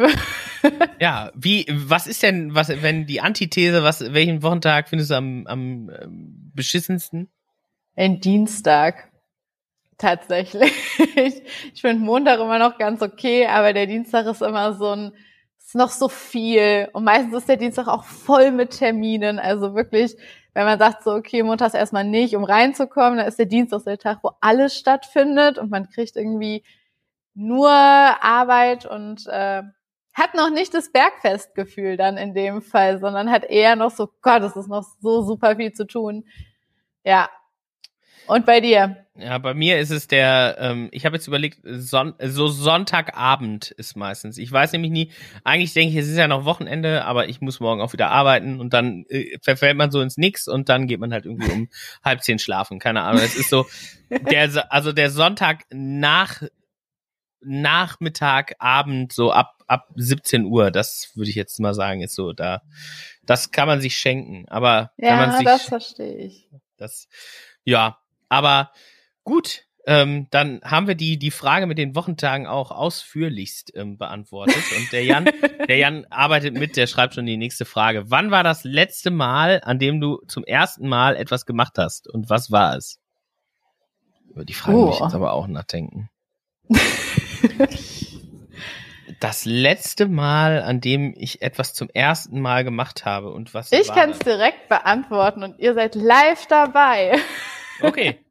ja, 1.01 1.33
wie, 1.35 1.67
was 1.69 2.07
ist 2.07 2.23
denn, 2.23 2.55
was, 2.55 2.69
wenn 2.69 3.07
die 3.07 3.21
Antithese, 3.21 3.83
was, 3.83 4.15
welchen 4.15 4.45
Wochentag 4.45 4.89
findest 4.89 5.11
du 5.11 5.17
am, 5.17 5.45
am 5.49 5.91
ähm, 6.01 6.53
beschissensten? 6.55 7.29
Ein 7.97 8.21
Dienstag. 8.21 9.11
Tatsächlich. 9.99 10.73
ich 11.73 11.81
finde 11.81 12.05
Montag 12.05 12.39
immer 12.39 12.61
noch 12.61 12.79
ganz 12.79 13.03
okay, 13.03 13.49
aber 13.49 13.73
der 13.73 13.89
Dienstag 13.89 14.27
ist 14.27 14.41
immer 14.41 14.75
so 14.75 14.91
ein, 14.91 15.13
ist 15.59 15.75
noch 15.75 15.91
so 15.91 16.09
viel. 16.09 16.89
Und 16.93 17.03
meistens 17.03 17.35
ist 17.35 17.49
der 17.49 17.57
Dienstag 17.57 17.89
auch 17.89 18.05
voll 18.05 18.53
mit 18.53 18.79
Terminen. 18.79 19.41
Also 19.41 19.75
wirklich, 19.75 20.15
wenn 20.53 20.67
man 20.67 20.79
sagt 20.79 21.03
so, 21.03 21.11
okay, 21.11 21.43
montags 21.43 21.75
erstmal 21.75 22.05
nicht, 22.05 22.37
um 22.37 22.45
reinzukommen, 22.45 23.19
dann 23.19 23.27
ist 23.27 23.41
der 23.41 23.47
Dienstag 23.47 23.83
der 23.83 23.99
Tag, 23.99 24.21
wo 24.23 24.31
alles 24.41 24.79
stattfindet 24.79 25.59
und 25.59 25.73
man 25.73 25.89
kriegt 25.91 26.15
irgendwie 26.15 26.63
nur 27.35 27.71
Arbeit 27.71 28.87
und 28.87 29.27
äh, 29.27 29.63
hat 30.15 30.35
noch 30.35 30.51
nicht 30.51 30.73
das 30.73 30.93
Bergfestgefühl 30.93 31.97
dann 31.97 32.17
in 32.17 32.35
dem 32.35 32.63
Fall, 32.63 33.01
sondern 33.01 33.31
hat 33.31 33.45
eher 33.45 33.75
noch 33.75 33.91
so, 33.91 34.09
Gott, 34.23 34.43
es 34.43 34.57
ist 34.57 34.69
noch 34.69 34.85
so 35.01 35.23
super 35.23 35.57
viel 35.57 35.73
zu 35.73 35.87
tun. 35.87 36.25
Ja. 37.03 37.29
Und 38.27 38.47
bei 38.47 38.61
dir? 38.61 39.05
Ja, 39.17 39.39
bei 39.39 39.55
mir 39.55 39.79
ist 39.79 39.91
es 39.91 40.09
der, 40.09 40.57
ähm, 40.59 40.89
ich 40.93 41.05
habe 41.05 41.17
jetzt 41.17 41.29
überlegt, 41.29 41.61
Son 41.63 42.15
so 42.21 42.49
Sonntagabend 42.49 43.71
ist 43.73 43.97
meistens. 43.97 44.39
Ich 44.39 44.51
weiß 44.51 44.73
nämlich 44.73 44.91
nie, 44.91 45.11
eigentlich 45.43 45.75
denke 45.75 45.93
ich, 45.93 46.01
es 46.01 46.09
ist 46.09 46.17
ja 46.17 46.27
noch 46.27 46.45
Wochenende, 46.45 47.05
aber 47.05 47.29
ich 47.29 47.41
muss 47.41 47.61
morgen 47.61 47.81
auch 47.81 47.93
wieder 47.93 48.11
arbeiten 48.11 48.61
und 48.61 48.73
dann 48.73 49.05
äh, 49.09 49.37
verfällt 49.43 49.77
man 49.77 49.91
so 49.91 50.01
ins 50.01 50.17
Nix 50.17 50.49
und 50.49 50.69
dann 50.69 50.87
geht 50.87 51.01
man 51.01 51.13
halt 51.13 51.27
irgendwie 51.27 51.51
um 51.51 51.69
halb 52.05 52.23
zehn 52.23 52.39
schlafen. 52.39 52.79
Keine 52.79 53.03
Ahnung. 53.03 53.23
Es 53.23 53.37
ist 53.37 53.51
so, 53.51 53.67
der, 54.11 54.73
also 54.73 54.93
der 54.93 55.11
Sonntag 55.11 55.65
nach 55.71 56.43
Nachmittag, 57.47 58.55
Abend, 58.59 59.13
so 59.13 59.33
ab, 59.33 59.63
ab 59.67 59.89
17 59.97 60.45
Uhr, 60.45 60.71
das 60.71 61.13
würde 61.15 61.31
ich 61.31 61.37
jetzt 61.37 61.59
mal 61.61 61.75
sagen, 61.75 62.03
ist 62.03 62.15
so 62.15 62.33
da, 62.33 62.63
Das 63.25 63.51
kann 63.51 63.69
man 63.69 63.81
sich 63.81 63.97
schenken. 63.97 64.47
Aber 64.49 64.93
ja, 64.97 65.11
wenn 65.11 65.29
man 65.29 65.33
sich, 65.37 65.45
das 65.45 65.63
verstehe 65.65 66.17
ich. 66.17 66.49
Das, 66.77 67.09
ja, 67.65 67.99
aber 68.29 68.73
gut. 69.25 69.65
Ähm, 69.87 70.29
dann 70.31 70.63
haben 70.65 70.87
wir 70.87 70.95
die, 70.95 71.19
die 71.19 71.31
Frage 71.31 71.67
mit 71.67 71.77
den 71.77 71.95
Wochentagen 71.95 72.47
auch 72.47 72.71
ausführlichst 72.71 73.73
ähm, 73.77 73.99
beantwortet. 73.99 74.65
Und 74.79 74.91
der 74.93 75.05
Jan, 75.05 75.29
der 75.69 75.77
Jan 75.77 76.07
arbeitet 76.11 76.55
mit, 76.55 76.79
der 76.79 76.87
schreibt 76.87 77.15
schon 77.15 77.27
die 77.27 77.37
nächste 77.37 77.67
Frage. 77.67 78.11
Wann 78.11 78.31
war 78.31 78.43
das 78.43 78.65
letzte 78.65 79.11
Mal, 79.11 79.61
an 79.63 79.79
dem 79.79 80.01
du 80.01 80.23
zum 80.27 80.43
ersten 80.43 80.89
Mal 80.89 81.17
etwas 81.17 81.45
gemacht 81.45 81.75
hast? 81.77 82.09
Und 82.09 82.31
was 82.31 82.51
war 82.51 82.77
es? 82.77 82.99
Über 84.31 84.47
die 84.47 84.55
Frage 84.55 84.79
oh. 84.79 84.87
muss 84.87 84.95
ich 84.97 85.01
jetzt 85.03 85.15
aber 85.15 85.33
auch 85.33 85.47
nachdenken. 85.47 86.09
das 89.21 89.45
letzte 89.45 90.07
Mal, 90.07 90.63
an 90.63 90.81
dem 90.81 91.15
ich 91.17 91.43
etwas 91.43 91.75
zum 91.75 91.89
ersten 91.91 92.41
Mal 92.41 92.65
gemacht 92.65 93.05
habe 93.05 93.33
und 93.33 93.55
was 93.55 93.73
Ich 93.73 93.89
kann 93.89 94.11
es 94.11 94.19
direkt 94.19 94.69
beantworten 94.69 95.43
und 95.43 95.59
ihr 95.59 95.75
seid 95.75 95.95
live 95.95 96.47
dabei. 96.47 97.19
Okay. 97.83 98.21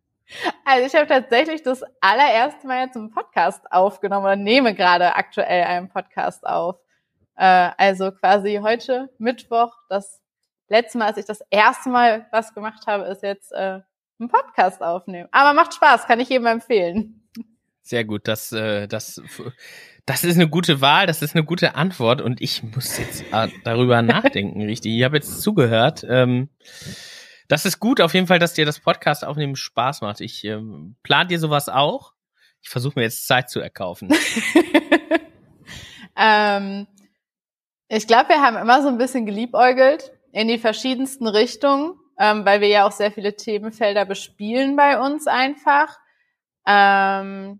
Also 0.65 0.88
ich 0.88 0.95
habe 0.95 1.06
tatsächlich 1.06 1.62
das 1.62 1.84
allererste 2.02 2.65
Mal 2.65 2.86
jetzt 2.86 2.95
einen 2.95 3.12
Podcast 3.12 3.71
aufgenommen 3.71 4.26
oder 4.26 4.36
nehme 4.36 4.73
gerade 4.73 5.15
aktuell 5.15 5.65
einen 5.65 5.89
Podcast 5.89 6.47
auf. 6.47 6.78
Äh, 7.36 7.69
also 7.78 8.12
quasi 8.12 8.60
heute 8.63 9.13
Mittwoch. 9.19 9.76
Das 9.89 10.21
letzte 10.69 10.97
Mal, 10.97 11.08
als 11.08 11.17
ich 11.17 11.26
das 11.26 11.41
erste 11.52 11.89
Mal 11.89 12.26
was 12.32 12.54
gemacht 12.56 12.88
habe, 12.88 13.04
ist 13.04 13.21
jetzt 13.21 13.52
äh, 13.52 13.82
einen 14.19 14.30
Podcast 14.30 14.82
aufnehmen. 14.82 15.30
Aber 15.32 15.54
macht 15.54 15.76
Spaß, 15.76 16.08
kann 16.08 16.19
ich 16.19 16.30
jedem 16.30 16.47
empfehlen. 16.47 17.23
Sehr 17.86 18.06
gut, 18.06 18.30
das, 18.30 18.54
äh, 18.54 18.88
das, 18.88 19.22
das 20.06 20.24
ist 20.24 20.38
eine 20.38 20.48
gute 20.48 20.80
Wahl, 20.80 21.06
das 21.06 21.22
ist 21.22 21.36
eine 21.36 21.43
gute 21.43 21.76
Antwort 21.76 22.22
und 22.22 22.39
ich 22.39 22.63
muss 22.63 22.98
jetzt 22.98 23.26
äh, 23.34 23.50
darüber 23.65 24.02
nachdenken, 24.02 24.62
richtig. 24.62 24.93
Ich 24.98 25.04
habe 25.04 25.17
jetzt 25.17 25.41
zugehört. 25.41 26.06
Ähm, 26.08 26.48
das 27.50 27.65
ist 27.65 27.82
gut 27.82 28.00
auf 28.00 28.13
jeden 28.13 28.28
Fall, 28.28 28.39
dass 28.39 28.54
dir 28.54 28.65
das 28.65 28.80
Podcast 28.80 29.26
aufnehmen 29.26 29.58
Spaß 29.58 30.00
macht. 30.00 30.22
Ich 30.22 30.46
ähm, 30.46 30.96
plant 31.04 31.30
dir 31.30 31.39
sowas 31.39 31.67
auch. 31.67 32.13
Ich 32.62 32.69
versuche 32.69 32.98
mir 32.98 33.04
jetzt 33.04 33.28
Zeit 33.28 33.50
zu 33.50 33.60
erkaufen. 33.60 34.13
ähm, 36.17 36.88
ich 37.89 38.08
glaube, 38.08 38.30
wir 38.30 38.41
haben 38.41 38.56
immer 38.56 38.82
so 38.82 38.88
ein 38.88 38.98
bisschen 38.98 39.26
geliebäugelt 39.26 40.13
in 40.32 40.48
die 40.48 40.58
verschiedensten 40.58 41.28
Richtungen, 41.28 42.00
ähm, 42.17 42.46
weil 42.46 42.62
wir 42.62 42.69
ja 42.69 42.88
auch 42.88 42.93
sehr 42.93 43.12
viele 43.12 43.36
Themenfelder 43.36 44.06
bespielen 44.06 44.78
bei 44.78 45.02
uns 45.02 45.28
einfach. 45.28 45.98
Ähm, 46.65 47.60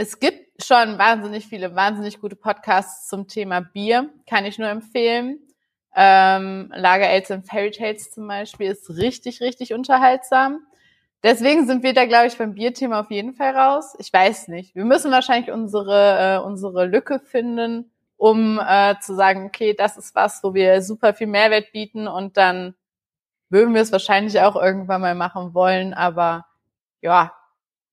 es 0.00 0.18
gibt 0.18 0.64
schon 0.64 0.96
wahnsinnig 0.96 1.46
viele, 1.46 1.76
wahnsinnig 1.76 2.22
gute 2.22 2.34
Podcasts 2.34 3.06
zum 3.06 3.28
Thema 3.28 3.60
Bier, 3.60 4.08
kann 4.26 4.46
ich 4.46 4.58
nur 4.58 4.70
empfehlen. 4.70 5.40
Ähm, 5.94 6.72
Lager 6.74 7.06
Ales 7.06 7.30
and 7.30 7.46
Fairy 7.46 7.70
Tales 7.70 8.10
zum 8.10 8.26
Beispiel 8.26 8.70
ist 8.70 8.88
richtig, 8.96 9.42
richtig 9.42 9.74
unterhaltsam. 9.74 10.60
Deswegen 11.22 11.66
sind 11.66 11.82
wir 11.82 11.92
da, 11.92 12.06
glaube 12.06 12.28
ich, 12.28 12.38
beim 12.38 12.54
Bierthema 12.54 13.00
auf 13.00 13.10
jeden 13.10 13.34
Fall 13.34 13.54
raus. 13.54 13.94
Ich 13.98 14.10
weiß 14.10 14.48
nicht. 14.48 14.74
Wir 14.74 14.86
müssen 14.86 15.10
wahrscheinlich 15.10 15.50
unsere, 15.52 16.38
äh, 16.38 16.46
unsere 16.46 16.86
Lücke 16.86 17.20
finden, 17.20 17.92
um 18.16 18.58
äh, 18.58 18.94
zu 19.02 19.14
sagen, 19.14 19.44
okay, 19.44 19.74
das 19.74 19.98
ist 19.98 20.14
was, 20.14 20.42
wo 20.42 20.54
wir 20.54 20.80
super 20.80 21.12
viel 21.12 21.26
Mehrwert 21.26 21.72
bieten 21.72 22.08
und 22.08 22.38
dann 22.38 22.74
würden 23.50 23.74
wir 23.74 23.82
es 23.82 23.92
wahrscheinlich 23.92 24.40
auch 24.40 24.56
irgendwann 24.56 25.02
mal 25.02 25.14
machen 25.14 25.52
wollen, 25.52 25.92
aber 25.92 26.46
ja, 27.02 27.34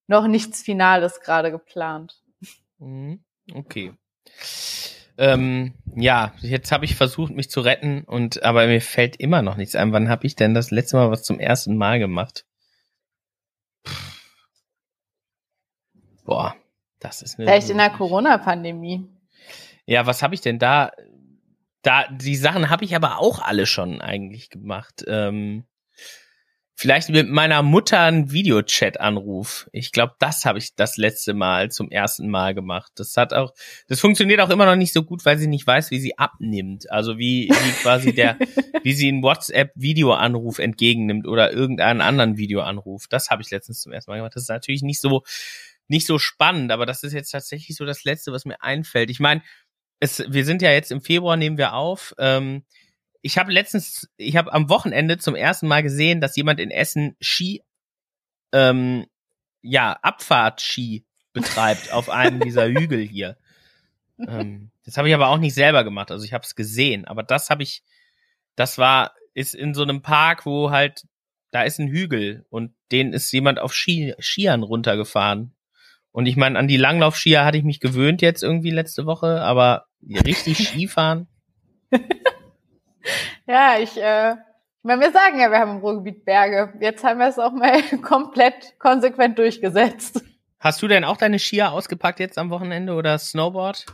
noch 0.08 0.28
nichts 0.28 0.62
Finales 0.62 1.22
gerade 1.22 1.52
geplant. 1.52 2.22
Mhm. 2.80 3.24
Okay. 3.54 3.94
Ähm, 5.18 5.74
ja, 5.96 6.34
jetzt 6.42 6.72
habe 6.72 6.86
ich 6.86 6.96
versucht, 6.96 7.34
mich 7.34 7.50
zu 7.50 7.62
retten 7.62 8.04
und 8.04 8.44
aber 8.44 8.68
mir 8.68 8.82
fällt 8.82 9.16
immer 9.16 9.42
noch 9.42 9.58
nichts 9.58 9.76
ein. 9.76 9.92
Wann 9.92 10.10
habe 10.10 10.28
ich 10.28 10.36
denn 10.36 10.54
das 10.54 10.70
letzte 10.70 10.98
Mal 10.98 11.10
was 11.10 11.24
zum 11.24 11.40
ersten 11.40 11.76
Mal 11.76 11.98
gemacht? 11.98 12.46
Boah, 16.24 16.56
das 17.00 17.22
ist 17.22 17.40
eine. 17.40 17.48
Vielleicht 17.48 17.70
in 17.70 17.78
der 17.78 17.90
Corona-Pandemie. 17.90 19.08
Ja, 19.86 20.06
was 20.06 20.22
habe 20.22 20.36
ich 20.36 20.42
denn 20.42 20.60
da? 20.60 20.92
Da 21.82 22.08
die 22.10 22.36
Sachen 22.36 22.70
habe 22.70 22.86
ich 22.86 22.96
aber 22.96 23.20
auch 23.20 23.42
alle 23.42 23.66
schon 23.66 24.02
eigentlich 24.02 24.50
gemacht. 24.50 25.04
Ähm, 25.08 25.66
Vielleicht 26.80 27.10
mit 27.10 27.28
meiner 27.28 27.64
Mutter 27.64 28.02
einen 28.02 28.32
Videochat-Anruf. 28.32 29.68
Ich 29.72 29.92
glaube, 29.92 30.14
das 30.20 30.46
habe 30.46 30.60
ich 30.60 30.76
das 30.76 30.96
letzte 30.96 31.34
Mal 31.34 31.72
zum 31.72 31.90
ersten 31.90 32.30
Mal 32.30 32.54
gemacht. 32.54 32.92
Das 32.98 33.18
hat 33.18 33.34
auch, 33.34 33.56
das 33.88 34.00
funktioniert 34.00 34.42
auch 34.42 34.52
immer 34.52 34.68
noch 34.68 34.76
nicht 34.76 34.94
so 34.94 35.02
gut, 35.02 35.26
weil 35.26 35.40
sie 35.40 35.48
nicht 35.48 35.66
weiß, 35.66 35.90
wie 35.90 36.00
sie 36.00 36.20
abnimmt. 36.20 36.92
Also 36.92 37.18
wie, 37.18 37.50
wie 37.50 37.72
quasi 37.82 38.14
der, 38.14 38.38
wie 38.84 38.94
sie 38.94 39.08
einen 39.08 39.24
WhatsApp-Videoanruf 39.24 40.60
entgegennimmt 40.60 41.28
oder 41.28 41.52
irgendeinen 41.52 42.00
anderen 42.00 42.38
Videoanruf. 42.38 43.08
Das 43.08 43.32
habe 43.32 43.42
ich 43.42 43.50
letztens 43.50 43.82
zum 43.82 43.92
ersten 43.92 44.12
Mal 44.12 44.18
gemacht. 44.18 44.36
Das 44.36 44.44
ist 44.44 44.50
natürlich 44.50 44.84
nicht 44.84 45.02
so, 45.02 45.24
nicht 45.88 46.06
so 46.06 46.20
spannend, 46.20 46.72
aber 46.72 46.86
das 46.86 47.02
ist 47.02 47.14
jetzt 47.14 47.32
tatsächlich 47.32 47.76
so 47.76 47.86
das 47.86 48.04
Letzte, 48.04 48.32
was 48.32 48.46
mir 48.46 48.62
einfällt. 48.62 49.10
Ich 49.10 49.20
meine, 49.20 49.42
es, 50.00 50.24
wir 50.28 50.46
sind 50.46 50.62
ja 50.62 50.72
jetzt 50.72 50.92
im 50.92 51.02
Februar, 51.02 51.38
nehmen 51.38 51.58
wir 51.58 51.74
auf. 51.74 52.14
Ähm, 52.20 52.66
ich 53.22 53.38
habe 53.38 53.52
letztens, 53.52 54.10
ich 54.18 54.36
habe 54.36 54.54
am 54.54 54.70
Wochenende 54.70 55.18
zum 55.18 55.36
ersten 55.36 55.68
Mal 55.68 55.84
gesehen, 55.84 56.22
dass 56.22 56.36
jemand 56.36 56.60
in 56.60 56.72
Essen 56.72 57.16
Ski, 57.20 57.64
ähm, 58.54 59.06
ja, 59.62 59.94
Abfahrtski 60.02 61.06
betreibt 61.34 61.92
auf 61.92 62.10
einem 62.10 62.40
dieser 62.40 62.68
Hügel 62.68 63.02
hier. 63.02 63.38
Ähm, 64.20 64.72
das 64.84 64.98
habe 64.98 65.10
ich 65.10 65.16
aber 65.16 65.28
auch 65.28 65.38
nicht 65.38 65.54
selber 65.54 65.84
gemacht, 65.84 66.12
also 66.12 66.24
ich 66.24 66.34
habe 66.34 66.44
es 66.44 66.56
gesehen. 66.56 67.06
Aber 67.06 67.24
das 67.24 67.50
habe 67.50 67.64
ich, 67.64 67.84
das 68.56 68.78
war, 68.78 69.14
ist 69.34 69.54
in 69.54 69.74
so 69.74 69.84
einem 69.84 70.02
Park, 70.02 70.46
wo 70.46 70.72
halt, 70.72 71.04
da 71.52 71.64
ist 71.64 71.80
ein 71.80 71.88
Hügel 71.88 72.46
und 72.50 72.74
den 72.92 73.14
ist 73.14 73.32
jemand 73.32 73.60
auf 73.60 73.74
Ski, 73.74 74.16
Skiern 74.20 74.64
runtergefahren. 74.64 75.54
Und 76.12 76.26
ich 76.26 76.36
meine, 76.36 76.58
an 76.58 76.68
die 76.68 76.78
Langlaufskier 76.78 77.46
hatte 77.46 77.58
ich 77.58 77.64
mich 77.64 77.80
gewöhnt 77.80 78.22
jetzt 78.22 78.42
irgendwie 78.42 78.72
letzte 78.72 79.06
Woche, 79.06 79.42
aber 79.42 79.86
richtig 80.02 80.58
Skifahren. 80.68 81.28
Ja, 83.48 83.78
ich, 83.80 83.98
äh, 83.98 84.32
ich 84.32 84.84
meine, 84.84 85.02
wir 85.02 85.12
sagen 85.12 85.40
ja, 85.40 85.50
wir 85.50 85.60
haben 85.60 85.72
im 85.72 85.78
Ruhrgebiet 85.78 86.26
Berge. 86.26 86.74
Jetzt 86.80 87.04
haben 87.04 87.20
wir 87.20 87.28
es 87.28 87.40
auch 87.40 87.52
mal 87.52 87.82
komplett 88.02 88.78
konsequent 88.80 89.38
durchgesetzt. 89.38 90.22
Hast 90.60 90.82
du 90.82 90.88
denn 90.88 91.04
auch 91.04 91.18
deine 91.18 91.40
Skier 91.40 91.72
ausgepackt 91.72 92.20
jetzt 92.20 92.38
am 92.38 92.50
Wochenende 92.50 92.94
oder 92.94 93.18
Snowboard? 93.18 93.86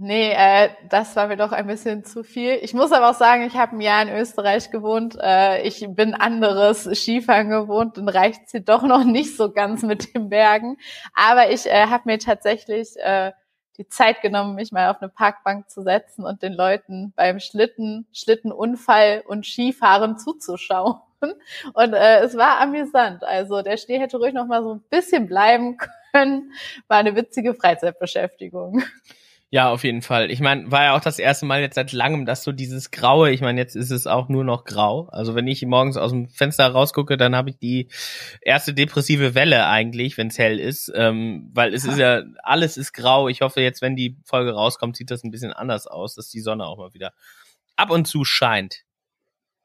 Nee, 0.00 0.30
äh, 0.30 0.68
das 0.88 1.16
war 1.16 1.26
mir 1.26 1.36
doch 1.36 1.50
ein 1.50 1.66
bisschen 1.66 2.04
zu 2.04 2.22
viel. 2.22 2.56
Ich 2.62 2.72
muss 2.72 2.92
aber 2.92 3.10
auch 3.10 3.14
sagen, 3.14 3.42
ich 3.42 3.56
habe 3.56 3.76
ein 3.76 3.80
Jahr 3.80 4.02
in 4.02 4.10
Österreich 4.10 4.70
gewohnt. 4.70 5.18
Äh, 5.20 5.62
ich 5.66 5.84
bin 5.88 6.14
anderes 6.14 6.84
Skifahren 6.84 7.50
gewohnt 7.50 7.98
und 7.98 8.08
reicht 8.08 8.48
sie 8.48 8.62
doch 8.64 8.84
noch 8.84 9.02
nicht 9.02 9.36
so 9.36 9.50
ganz 9.50 9.82
mit 9.82 10.14
den 10.14 10.28
Bergen. 10.28 10.76
Aber 11.14 11.50
ich 11.50 11.66
äh, 11.66 11.86
habe 11.86 12.04
mir 12.06 12.20
tatsächlich 12.20 12.90
äh, 12.98 13.32
die 13.78 13.88
Zeit 13.88 14.20
genommen, 14.20 14.56
mich 14.56 14.72
mal 14.72 14.90
auf 14.90 15.00
eine 15.00 15.08
Parkbank 15.08 15.70
zu 15.70 15.82
setzen 15.82 16.24
und 16.24 16.42
den 16.42 16.52
Leuten 16.52 17.12
beim 17.16 17.40
Schlitten, 17.40 18.06
Schlittenunfall 18.12 19.22
und 19.26 19.46
Skifahren 19.46 20.18
zuzuschauen. 20.18 21.00
Und 21.20 21.94
äh, 21.94 22.20
es 22.20 22.36
war 22.36 22.60
amüsant. 22.60 23.24
Also 23.24 23.62
der 23.62 23.76
Schnee 23.76 23.98
hätte 23.98 24.18
ruhig 24.18 24.34
noch 24.34 24.46
mal 24.46 24.62
so 24.62 24.74
ein 24.74 24.84
bisschen 24.90 25.26
bleiben 25.26 25.76
können. 26.12 26.52
War 26.86 26.98
eine 26.98 27.16
witzige 27.16 27.54
Freizeitbeschäftigung. 27.54 28.82
Ja, 29.50 29.70
auf 29.70 29.82
jeden 29.82 30.02
Fall. 30.02 30.30
Ich 30.30 30.40
meine, 30.40 30.70
war 30.70 30.84
ja 30.84 30.94
auch 30.94 31.00
das 31.00 31.18
erste 31.18 31.46
Mal 31.46 31.62
jetzt 31.62 31.76
seit 31.76 31.92
langem, 31.92 32.26
dass 32.26 32.44
so 32.44 32.52
dieses 32.52 32.90
Graue, 32.90 33.30
ich 33.30 33.40
meine, 33.40 33.58
jetzt 33.58 33.76
ist 33.76 33.90
es 33.90 34.06
auch 34.06 34.28
nur 34.28 34.44
noch 34.44 34.64
grau. 34.64 35.08
Also 35.10 35.34
wenn 35.34 35.46
ich 35.46 35.64
morgens 35.64 35.96
aus 35.96 36.10
dem 36.10 36.28
Fenster 36.28 36.66
rausgucke, 36.66 37.16
dann 37.16 37.34
habe 37.34 37.48
ich 37.48 37.58
die 37.58 37.88
erste 38.42 38.74
depressive 38.74 39.34
Welle 39.34 39.66
eigentlich, 39.66 40.18
wenn 40.18 40.26
es 40.26 40.38
hell 40.38 40.60
ist. 40.60 40.92
Ähm, 40.94 41.50
weil 41.54 41.72
es 41.72 41.86
ist 41.86 41.96
ja, 41.96 42.24
alles 42.42 42.76
ist 42.76 42.92
grau. 42.92 43.28
Ich 43.28 43.40
hoffe 43.40 43.62
jetzt, 43.62 43.80
wenn 43.80 43.96
die 43.96 44.18
Folge 44.22 44.52
rauskommt, 44.52 44.98
sieht 44.98 45.10
das 45.10 45.24
ein 45.24 45.30
bisschen 45.30 45.54
anders 45.54 45.86
aus, 45.86 46.14
dass 46.14 46.28
die 46.28 46.40
Sonne 46.40 46.66
auch 46.66 46.76
mal 46.76 46.92
wieder 46.92 47.14
ab 47.74 47.90
und 47.90 48.06
zu 48.06 48.26
scheint. 48.26 48.84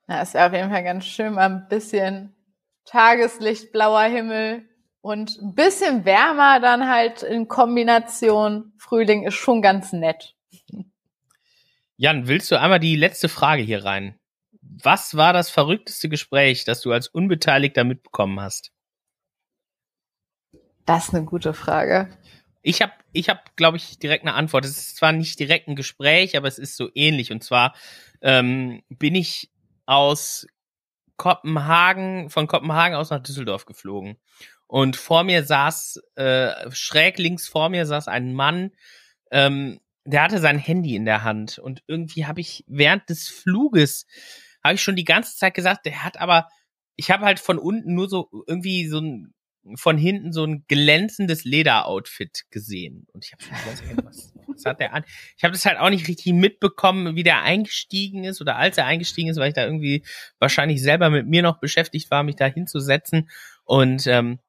Ja, 0.07 0.21
ist 0.21 0.33
ja 0.33 0.47
auf 0.47 0.53
jeden 0.53 0.69
Fall 0.69 0.83
ganz 0.83 1.05
schön, 1.05 1.33
mal 1.33 1.49
ein 1.49 1.67
bisschen 1.67 2.33
Tageslicht, 2.85 3.73
blauer 3.73 4.03
Himmel, 4.03 4.63
und 5.03 5.37
ein 5.41 5.53
bisschen 5.53 6.05
wärmer 6.05 6.61
dann 6.61 6.89
halt 6.89 7.23
in 7.23 7.49
Kombination 7.49 8.71
Frühling 8.77 9.23
ist 9.23 9.35
schon 9.35 9.61
ganz 9.61 9.91
nett. 9.91 10.33
Jan, 11.97 12.29
willst 12.29 12.49
du 12.49 12.59
einmal 12.59 12.79
die 12.79 12.95
letzte 12.95 13.27
Frage 13.27 13.61
hier 13.61 13.83
rein? 13.83 14.17
Was 14.61 15.17
war 15.17 15.33
das 15.33 15.49
verrückteste 15.49 16.07
Gespräch, 16.07 16.63
das 16.63 16.79
du 16.79 16.93
als 16.93 17.09
Unbeteiligter 17.09 17.83
mitbekommen 17.83 18.39
hast? 18.39 18.71
Das 20.85 21.09
ist 21.09 21.13
eine 21.13 21.25
gute 21.25 21.53
Frage. 21.53 22.07
Ich 22.61 22.81
habe, 22.81 22.93
ich 23.11 23.27
hab, 23.27 23.57
glaube 23.57 23.75
ich, 23.75 23.99
direkt 23.99 24.23
eine 24.23 24.35
Antwort. 24.35 24.63
Es 24.63 24.77
ist 24.77 24.95
zwar 24.95 25.11
nicht 25.11 25.37
direkt 25.37 25.67
ein 25.67 25.75
Gespräch, 25.75 26.37
aber 26.37 26.47
es 26.47 26.57
ist 26.57 26.77
so 26.77 26.89
ähnlich. 26.95 27.33
Und 27.33 27.43
zwar 27.43 27.75
ähm, 28.21 28.83
bin 28.87 29.15
ich 29.15 29.51
aus 29.85 30.47
Kopenhagen, 31.17 32.29
von 32.29 32.47
Kopenhagen 32.47 32.95
aus 32.95 33.09
nach 33.09 33.21
Düsseldorf 33.21 33.65
geflogen. 33.65 34.17
Und 34.73 34.95
vor 34.95 35.23
mir 35.23 35.43
saß, 35.43 36.01
äh, 36.15 36.71
schräg 36.71 37.19
links 37.19 37.47
vor 37.47 37.69
mir 37.69 37.85
saß 37.85 38.07
ein 38.07 38.33
Mann, 38.33 38.71
ähm, 39.29 39.79
der 40.03 40.23
hatte 40.23 40.39
sein 40.39 40.57
Handy 40.57 40.95
in 40.95 41.05
der 41.05 41.23
Hand. 41.23 41.59
Und 41.59 41.83
irgendwie 41.85 42.25
habe 42.25 42.41
ich 42.41 42.63
während 42.65 43.07
des 43.07 43.29
Fluges 43.29 44.07
habe 44.63 44.73
ich 44.73 44.81
schon 44.81 44.95
die 44.95 45.03
ganze 45.03 45.37
Zeit 45.37 45.53
gesagt, 45.53 45.85
der 45.85 46.03
hat 46.03 46.19
aber 46.19 46.47
ich 46.95 47.11
habe 47.11 47.23
halt 47.23 47.39
von 47.39 47.59
unten 47.59 47.93
nur 47.93 48.09
so 48.09 48.31
irgendwie 48.47 48.87
so 48.87 48.99
ein 48.99 49.35
von 49.75 49.95
hinten 49.95 50.33
so 50.33 50.43
ein 50.43 50.65
glänzendes 50.67 51.43
Lederoutfit 51.43 52.45
gesehen. 52.49 53.05
Und 53.13 53.25
ich 53.25 53.33
habe 53.33 53.43
schon 53.43 53.53
gesagt, 53.53 54.05
was, 54.05 54.33
was 54.47 54.65
hat 54.65 54.79
der 54.79 54.95
an? 54.95 55.03
Ich 55.37 55.43
habe 55.43 55.51
das 55.51 55.65
halt 55.65 55.77
auch 55.77 55.91
nicht 55.91 56.07
richtig 56.07 56.33
mitbekommen, 56.33 57.15
wie 57.15 57.21
der 57.21 57.43
eingestiegen 57.43 58.23
ist 58.23 58.41
oder 58.41 58.55
als 58.55 58.79
er 58.79 58.87
eingestiegen 58.87 59.29
ist, 59.29 59.37
weil 59.37 59.49
ich 59.49 59.53
da 59.53 59.65
irgendwie 59.65 60.03
wahrscheinlich 60.39 60.81
selber 60.81 61.11
mit 61.11 61.27
mir 61.27 61.43
noch 61.43 61.59
beschäftigt 61.59 62.09
war, 62.09 62.23
mich 62.23 62.37
da 62.37 62.47
hinzusetzen. 62.47 63.29
Und 63.65 64.07
ähm, 64.07 64.39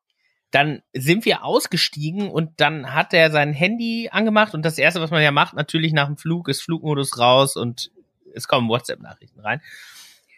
dann 0.54 0.82
sind 0.92 1.24
wir 1.24 1.44
ausgestiegen 1.44 2.30
und 2.30 2.60
dann 2.60 2.94
hat 2.94 3.12
er 3.12 3.32
sein 3.32 3.52
Handy 3.52 4.08
angemacht 4.12 4.54
und 4.54 4.64
das 4.64 4.78
erste, 4.78 5.00
was 5.00 5.10
man 5.10 5.22
ja 5.22 5.32
macht, 5.32 5.54
natürlich 5.54 5.92
nach 5.92 6.06
dem 6.06 6.16
Flug, 6.16 6.48
ist 6.48 6.62
Flugmodus 6.62 7.18
raus 7.18 7.56
und 7.56 7.90
es 8.34 8.46
kommen 8.46 8.68
WhatsApp-Nachrichten 8.68 9.40
rein. 9.40 9.60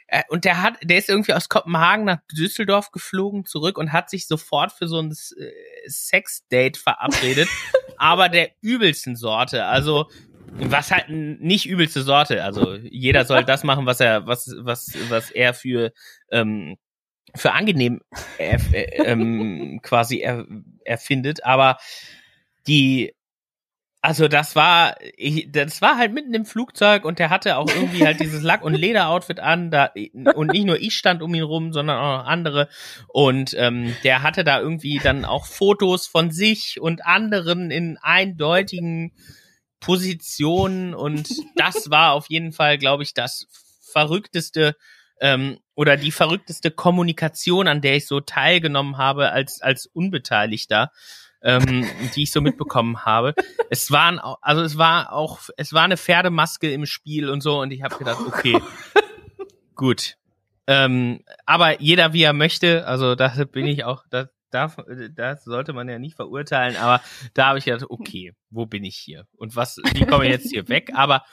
Äh, 0.07 0.23
und 0.29 0.47
der 0.47 0.63
hat, 0.63 0.79
der 0.83 0.97
ist 0.97 1.11
irgendwie 1.11 1.35
aus 1.35 1.51
Kopenhagen 1.51 2.07
nach 2.07 2.21
Düsseldorf 2.33 2.93
geflogen 2.93 3.45
zurück 3.45 3.77
und 3.77 3.93
hat 3.93 4.09
sich 4.09 4.27
sofort 4.27 4.73
für 4.73 4.89
so 4.89 5.01
ein 5.01 5.11
äh, 5.11 5.51
Sex-Date 5.87 6.79
verabredet, 6.79 7.49
aber 7.99 8.31
der 8.31 8.51
übelsten 8.63 9.17
Sorte. 9.17 9.67
Also 9.67 10.09
was 10.59 10.91
halt 10.91 11.11
nicht 11.11 11.67
übelste 11.67 12.03
Sorte. 12.03 12.43
Also 12.43 12.77
jeder 12.77 13.27
soll 13.27 13.45
das 13.45 13.65
machen, 13.65 13.85
was 13.85 14.01
er, 14.01 14.27
was, 14.27 14.51
was, 14.61 14.97
was 15.11 15.31
er 15.31 15.53
für 15.53 15.93
ähm, 16.31 16.79
für 17.37 17.53
angenehm 17.53 18.01
er, 18.39 18.61
ähm, 19.07 19.81
quasi 19.83 20.19
er, 20.19 20.47
erfindet. 20.85 21.45
Aber 21.45 21.79
die 22.67 23.13
also 24.07 24.29
das 24.29 24.55
war, 24.55 24.95
ich, 25.17 25.51
das 25.51 25.83
war 25.83 25.97
halt 25.99 26.13
mitten 26.13 26.33
im 26.33 26.45
Flugzeug 26.45 27.05
und 27.05 27.19
der 27.19 27.29
hatte 27.29 27.57
auch 27.57 27.67
irgendwie 27.67 28.07
halt 28.07 28.21
dieses 28.21 28.41
Lack- 28.45 28.63
und 28.63 28.75
Leder-Outfit 28.75 29.41
an, 29.41 29.73
da, 29.73 29.91
und 30.37 30.53
nicht 30.53 30.65
nur 30.65 30.81
ich 30.81 30.95
stand 30.95 31.23
um 31.23 31.35
ihn 31.35 31.43
rum, 31.43 31.73
sondern 31.73 31.99
auch 31.99 32.19
noch 32.19 32.27
andere. 32.27 32.69
Und 33.09 33.55
ähm, 33.59 33.97
der 34.05 34.23
hatte 34.23 34.45
da 34.45 34.61
irgendwie 34.61 35.01
dann 35.03 35.25
auch 35.25 35.45
Fotos 35.47 36.07
von 36.07 36.31
sich 36.31 36.81
und 36.81 37.05
anderen 37.05 37.73
in 37.73 37.99
eindeutigen 38.01 39.13
Positionen 39.81 40.95
und 40.95 41.29
das 41.57 41.91
war 41.91 42.13
auf 42.13 42.27
jeden 42.29 42.53
Fall, 42.53 42.79
glaube 42.79 43.03
ich, 43.03 43.13
das 43.13 43.49
verrückteste 43.81 44.77
ähm, 45.21 45.59
oder 45.75 45.97
die 45.97 46.13
verrückteste 46.13 46.71
Kommunikation, 46.71 47.69
an 47.69 47.81
der 47.81 47.97
ich 47.97 48.07
so 48.07 48.21
teilgenommen 48.21 48.99
habe 48.99 49.31
als 49.31 49.61
als 49.63 49.87
Unbeteiligter 49.87 50.91
ähm, 51.43 51.87
die 52.15 52.25
ich 52.25 52.33
so 52.33 52.41
mitbekommen 52.41 53.05
habe. 53.05 53.35
Es 53.71 53.91
waren, 53.91 54.19
also 54.19 54.63
es 54.63 54.77
war 54.77 55.13
auch, 55.13 55.41
es 55.57 55.73
war 55.73 55.85
eine 55.85 55.97
Pferdemaske 55.97 56.71
im 56.71 56.85
Spiel 56.85 57.31
und 57.31 57.41
so 57.41 57.61
und 57.61 57.71
ich 57.71 57.83
habe 57.83 57.97
gedacht, 57.97 58.21
okay, 58.27 58.61
gut. 59.75 60.17
Ähm, 60.67 61.21
aber 61.47 61.81
jeder 61.81 62.13
wie 62.13 62.25
er 62.25 62.33
möchte, 62.33 62.87
also 62.87 63.15
da 63.15 63.29
bin 63.45 63.67
ich 63.67 63.85
auch, 63.85 64.05
das, 64.11 64.29
darf, 64.51 64.77
das 65.15 65.45
sollte 65.45 65.73
man 65.73 65.89
ja 65.89 66.01
nicht 66.01 66.17
verurteilen, 66.17 66.77
aber 66.77 67.01
da 67.35 67.47
habe 67.47 67.59
ich 67.59 67.67
gedacht, 67.67 67.87
okay, 67.89 68.33
wo 68.51 68.67
bin 68.67 68.85
ich 68.85 68.97
hier? 68.97 69.27
Und 69.37 69.55
was, 69.55 69.77
wie 69.95 70.07
komme 70.07 70.25
ich 70.25 70.33
jetzt 70.33 70.51
hier 70.51 70.69
weg? 70.69 70.91
Aber 70.95 71.25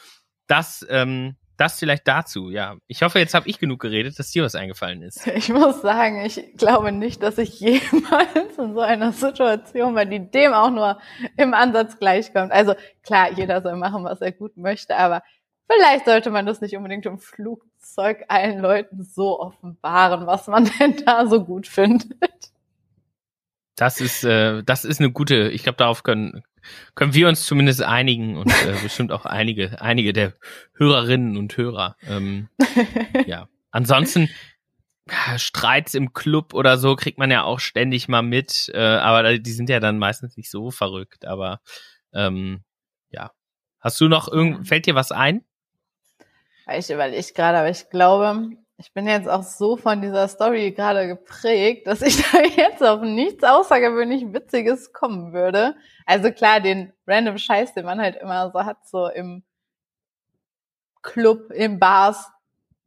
das, 0.46 0.86
ähm, 0.89 1.36
das 1.58 1.80
vielleicht 1.80 2.08
dazu, 2.08 2.50
ja. 2.50 2.78
Ich 2.88 3.04
hoffe, 3.04 3.20
jetzt 3.20 3.34
habe 3.34 3.48
ich 3.48 3.60
genug 3.60 3.80
geredet, 3.80 4.18
dass 4.18 4.32
dir 4.32 4.44
was 4.44 4.56
eingefallen 4.56 5.02
ist. 5.02 5.28
Ich 5.36 5.50
muss 5.50 5.82
sagen, 5.82 6.24
ich 6.26 6.54
glaube 6.58 6.92
nicht, 6.92 7.22
dass 7.22 7.38
ich 7.38 7.60
jemals 7.60 8.58
in 8.58 8.74
so 8.74 8.82
einer 8.82 9.12
Situation 9.12 9.96
war, 9.96 10.06
die 10.06 10.32
dem 10.32 10.54
auch 10.54 10.72
nur 10.72 11.00
im 11.38 11.54
Ansatz 11.54 12.00
gleichkommt. 12.00 12.52
Also 12.52 12.76
klar, 13.04 13.32
jeder 13.34 13.62
soll 13.62 13.76
machen, 13.76 14.04
was 14.04 14.22
er 14.22 14.32
gut 14.32 14.58
möchte, 14.58 14.96
aber 14.96 15.22
vielleicht 15.72 16.06
sollte 16.06 16.30
man 16.32 16.46
das 16.46 16.62
nicht 16.62 16.76
unbedingt 16.76 17.06
im 17.06 17.20
Flugzeug 17.20 18.24
allen 18.28 18.60
Leuten 18.60 19.04
so 19.04 19.39
offenbaren, 19.39 20.26
was 20.26 20.48
man 20.48 20.70
denn 20.80 21.04
da 21.06 21.28
so 21.28 21.44
gut 21.44 21.68
findet. 21.68 22.52
Das 23.76 24.02
ist, 24.02 24.24
äh, 24.24 24.63
das 24.63 24.86
ist 24.86 25.00
eine 25.00 25.12
gute, 25.12 25.50
ich 25.50 25.63
glaube, 25.63 25.78
darauf 25.78 26.04
können, 26.04 26.44
können 26.95 27.13
wir 27.13 27.28
uns 27.28 27.45
zumindest 27.45 27.82
einigen 27.82 28.38
und 28.38 28.52
äh, 28.65 28.76
bestimmt 28.84 29.12
auch 29.12 29.26
einige, 29.26 29.82
einige 29.82 30.13
der 30.13 30.34
Hörerinnen 30.76 31.38
und 31.38 31.56
Hörer. 31.58 31.95
Ähm, 32.08 32.49
ja. 33.26 33.47
Ansonsten, 33.71 34.30
Streits 35.36 35.95
im 35.95 36.13
Club 36.13 36.54
oder 36.54 36.78
so 36.78 36.95
kriegt 36.95 37.17
man 37.17 37.30
ja 37.30 37.43
auch 37.43 37.60
ständig 37.60 38.08
mal 38.08 38.21
mit, 38.21 38.71
äh, 38.73 38.80
aber 38.80 39.38
die 39.38 39.52
sind 39.52 39.69
ja 39.69 39.80
dann 39.80 39.97
meistens 39.97 40.38
nicht 40.38 40.49
so 40.49 40.71
verrückt. 40.71 41.26
Aber 41.26 41.60
ähm, 42.13 42.63
ja. 43.10 43.32
Hast 43.80 43.99
du 43.99 44.08
noch 44.08 44.32
irgend, 44.32 44.67
fällt 44.67 44.86
dir 44.86 44.95
was 44.95 45.12
ein? 45.12 45.43
Ich 46.78 46.89
überlege 46.89 47.34
gerade, 47.34 47.58
aber 47.58 47.69
ich 47.69 47.89
glaube, 47.89 48.52
ich 48.84 48.91
bin 48.91 49.08
jetzt 49.08 49.30
auch 49.30 49.43
so 49.43 49.78
von 49.78 50.02
dieser 50.02 50.28
Story 50.28 50.72
gerade 50.72 51.08
geprägt, 51.08 51.88
dass 51.88 52.02
ich 52.02 52.22
da 52.32 52.41
jetzt 52.41 52.84
auf 52.84 53.02
nichts 53.02 53.41
außergewöhnlich 53.41 54.34
Witziges 54.34 54.91
kommen 54.91 55.32
würde. 55.32 55.76
Also 56.06 56.32
klar, 56.32 56.60
den 56.60 56.91
random 57.08 57.38
Scheiß, 57.38 57.74
den 57.74 57.86
man 57.86 58.02
halt 58.02 58.17
immer 58.17 58.52
so 58.52 58.65
hat, 58.65 58.86
so 58.86 59.08
im 59.08 59.43
Club, 61.02 61.50
im 61.52 61.80
Bars, 61.80 62.30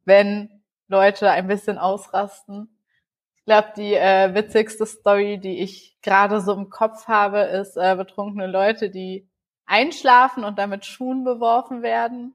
wenn 0.05 0.63
Leute 0.87 1.31
ein 1.31 1.47
bisschen 1.47 1.79
ausrasten. 1.79 2.79
Ich 3.37 3.45
glaube, 3.47 3.73
die 3.77 3.95
äh, 3.95 4.35
witzigste 4.35 4.85
Story, 4.85 5.39
die 5.39 5.61
ich 5.61 5.97
gerade 6.03 6.43
so 6.43 6.53
im 6.53 6.69
Kopf 6.69 7.09
habe, 7.09 7.41
ist 7.41 7.77
äh, 7.79 7.95
betrunkene 7.97 8.47
Leute, 8.47 8.91
die 8.91 9.27
einschlafen 9.65 10.45
und 10.45 10.59
damit 10.59 10.85
Schuhen 10.85 11.25
beworfen 11.25 11.83
werden. 11.83 12.35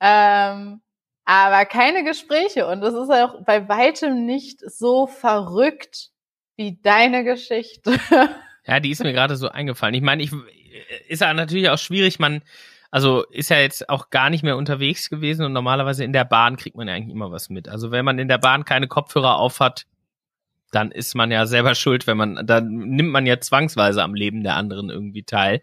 Ähm, 0.00 0.80
aber 1.26 1.66
keine 1.66 2.04
Gespräche. 2.04 2.66
Und 2.66 2.80
das 2.80 2.94
ist 2.94 3.10
auch 3.10 3.42
bei 3.44 3.68
weitem 3.68 4.24
nicht 4.24 4.60
so 4.60 5.06
verrückt 5.06 6.10
wie 6.56 6.78
deine 6.80 7.24
Geschichte. 7.24 7.98
Ja, 8.68 8.80
die 8.80 8.90
ist 8.90 9.00
mir 9.00 9.12
gerade 9.12 9.36
so 9.36 9.48
eingefallen. 9.48 9.94
Ich 9.94 10.02
meine, 10.02 10.24
ich 10.24 10.32
ist 11.06 11.20
ja 11.20 11.32
natürlich 11.32 11.70
auch 11.70 11.78
schwierig, 11.78 12.18
man, 12.18 12.42
also 12.90 13.24
ist 13.26 13.48
ja 13.48 13.58
jetzt 13.60 13.88
auch 13.88 14.10
gar 14.10 14.28
nicht 14.28 14.42
mehr 14.42 14.56
unterwegs 14.56 15.08
gewesen 15.08 15.44
und 15.44 15.52
normalerweise 15.52 16.02
in 16.02 16.12
der 16.12 16.24
Bahn 16.24 16.56
kriegt 16.56 16.76
man 16.76 16.88
ja 16.88 16.94
eigentlich 16.94 17.14
immer 17.14 17.30
was 17.30 17.48
mit. 17.48 17.68
Also 17.68 17.92
wenn 17.92 18.04
man 18.04 18.18
in 18.18 18.26
der 18.26 18.38
Bahn 18.38 18.64
keine 18.64 18.88
Kopfhörer 18.88 19.36
auf 19.36 19.60
hat, 19.60 19.86
dann 20.72 20.90
ist 20.90 21.14
man 21.14 21.30
ja 21.30 21.46
selber 21.46 21.76
schuld, 21.76 22.08
wenn 22.08 22.16
man, 22.16 22.44
dann 22.44 22.68
nimmt 22.68 23.10
man 23.10 23.24
ja 23.24 23.40
zwangsweise 23.40 24.02
am 24.02 24.14
Leben 24.14 24.42
der 24.42 24.56
anderen 24.56 24.90
irgendwie 24.90 25.22
teil. 25.22 25.62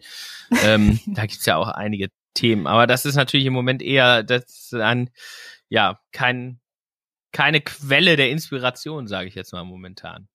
ähm, 0.64 1.00
da 1.08 1.26
gibt's 1.26 1.46
ja 1.46 1.58
auch 1.58 1.68
einige 1.68 2.08
Themen. 2.34 2.68
Aber 2.68 2.88
das 2.88 3.06
ist 3.06 3.16
natürlich 3.16 3.46
im 3.46 3.54
Moment 3.54 3.82
eher, 3.82 4.24
das 4.24 4.74
ein, 4.74 5.10
ja, 5.74 6.00
kein, 6.12 6.60
keine 7.32 7.60
Quelle 7.60 8.16
der 8.16 8.30
Inspiration, 8.30 9.08
sage 9.08 9.28
ich 9.28 9.34
jetzt 9.34 9.54
mal 9.54 9.64
momentan. 9.64 10.28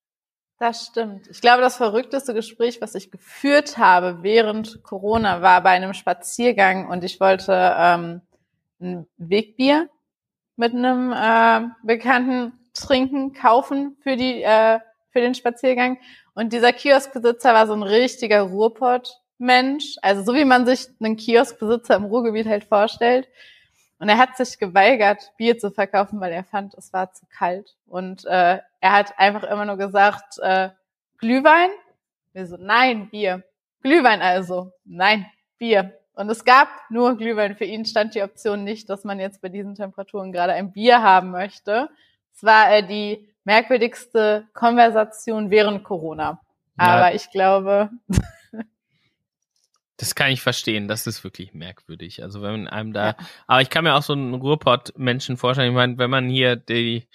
Das 0.59 0.87
stimmt. 0.87 1.29
Ich 1.29 1.41
glaube, 1.41 1.61
das 1.61 1.77
verrückteste 1.77 2.35
Gespräch, 2.35 2.81
was 2.81 2.97
ich 2.97 3.13
geführt 3.13 3.79
habe 3.79 4.25
während 4.25 4.83
Corona, 4.83 5.41
war 5.41 5.63
bei 5.63 5.71
einem 5.71 5.95
Spaziergang 5.95 6.89
und 6.89 7.05
ich 7.05 7.21
wollte 7.21 7.53
ähm, 7.79 8.21
ein 8.81 9.07
Wegbier 9.17 9.89
mit 10.57 10.75
einem 10.75 11.13
äh, 11.13 11.69
Bekannten 11.85 12.59
trinken, 12.75 13.33
kaufen 13.33 13.97
für 14.03 14.17
die 14.17 14.43
äh, 14.43 14.81
für 15.11 15.21
den 15.21 15.37
Spaziergang. 15.37 15.99
Und 16.35 16.53
dieser 16.53 16.73
Kioskbesitzer 16.73 17.55
war 17.55 17.69
so 17.69 17.75
ein 17.75 17.85
richtiger 17.85 18.43
Ruhrpott-Mensch, 18.43 19.99
also 20.03 20.25
so 20.25 20.35
wie 20.35 20.45
man 20.45 20.67
sich 20.67 20.89
einen 20.99 21.17
Kioskbesitzer 21.17 21.95
im 21.95 22.07
Ruhrgebiet 22.07 22.47
halt 22.47 22.65
vorstellt. 22.65 23.29
Und 23.99 24.09
er 24.09 24.19
hat 24.19 24.37
sich 24.37 24.59
geweigert, 24.59 25.33
Bier 25.37 25.59
zu 25.59 25.71
verkaufen, 25.71 26.21
weil 26.21 26.33
er 26.33 26.45
fand, 26.45 26.75
es 26.75 26.93
war 26.93 27.13
zu 27.13 27.27
kalt. 27.27 27.77
Und 27.87 28.25
äh, 28.27 28.59
er 28.81 28.93
hat 28.93 29.19
einfach 29.19 29.43
immer 29.43 29.65
nur 29.65 29.77
gesagt, 29.77 30.39
äh, 30.41 30.71
Glühwein? 31.19 31.71
Wir 32.33 32.47
so, 32.47 32.57
nein, 32.59 33.11
Bier. 33.11 33.43
Glühwein 33.83 34.23
also, 34.23 34.73
nein, 34.85 35.27
Bier. 35.59 35.99
Und 36.15 36.31
es 36.31 36.45
gab 36.45 36.69
nur 36.91 37.17
Glühwein. 37.17 37.57
Für 37.57 37.65
ihn 37.65 37.85
stand 37.85 38.15
die 38.15 38.23
Option 38.23 38.63
nicht, 38.63 38.89
dass 38.89 39.05
man 39.05 39.19
jetzt 39.19 39.41
bei 39.41 39.49
diesen 39.49 39.75
Temperaturen 39.75 40.33
gerade 40.33 40.53
ein 40.53 40.73
Bier 40.73 41.03
haben 41.03 41.31
möchte. 41.31 41.89
Es 42.35 42.45
war 42.45 42.73
äh, 42.73 42.87
die 42.87 43.29
merkwürdigste 43.43 44.47
Konversation 44.53 45.51
während 45.51 45.83
Corona. 45.83 46.41
Aber 46.77 47.09
ja. 47.09 47.15
ich 47.15 47.31
glaube, 47.31 47.91
Das 49.99 50.15
kann 50.15 50.31
ich 50.31 50.41
verstehen, 50.41 50.87
das 50.87 51.09
ist 51.09 51.25
wirklich 51.25 51.55
merkwürdig. 51.55 52.23
Also 52.23 52.41
wenn 52.41 52.69
einem 52.69 52.93
da, 52.93 53.07
ja. 53.09 53.17
aber 53.49 53.63
ich 53.63 53.69
kann 53.69 53.83
mir 53.83 53.97
auch 53.97 54.03
so 54.03 54.13
einen 54.13 54.33
Ruhrpott-Menschen 54.33 55.37
vorstellen. 55.37 55.71
Ich 55.71 55.75
meine, 55.75 55.99
wenn 55.99 56.09
man 56.09 56.29
hier 56.29 56.55
die, 56.55 57.09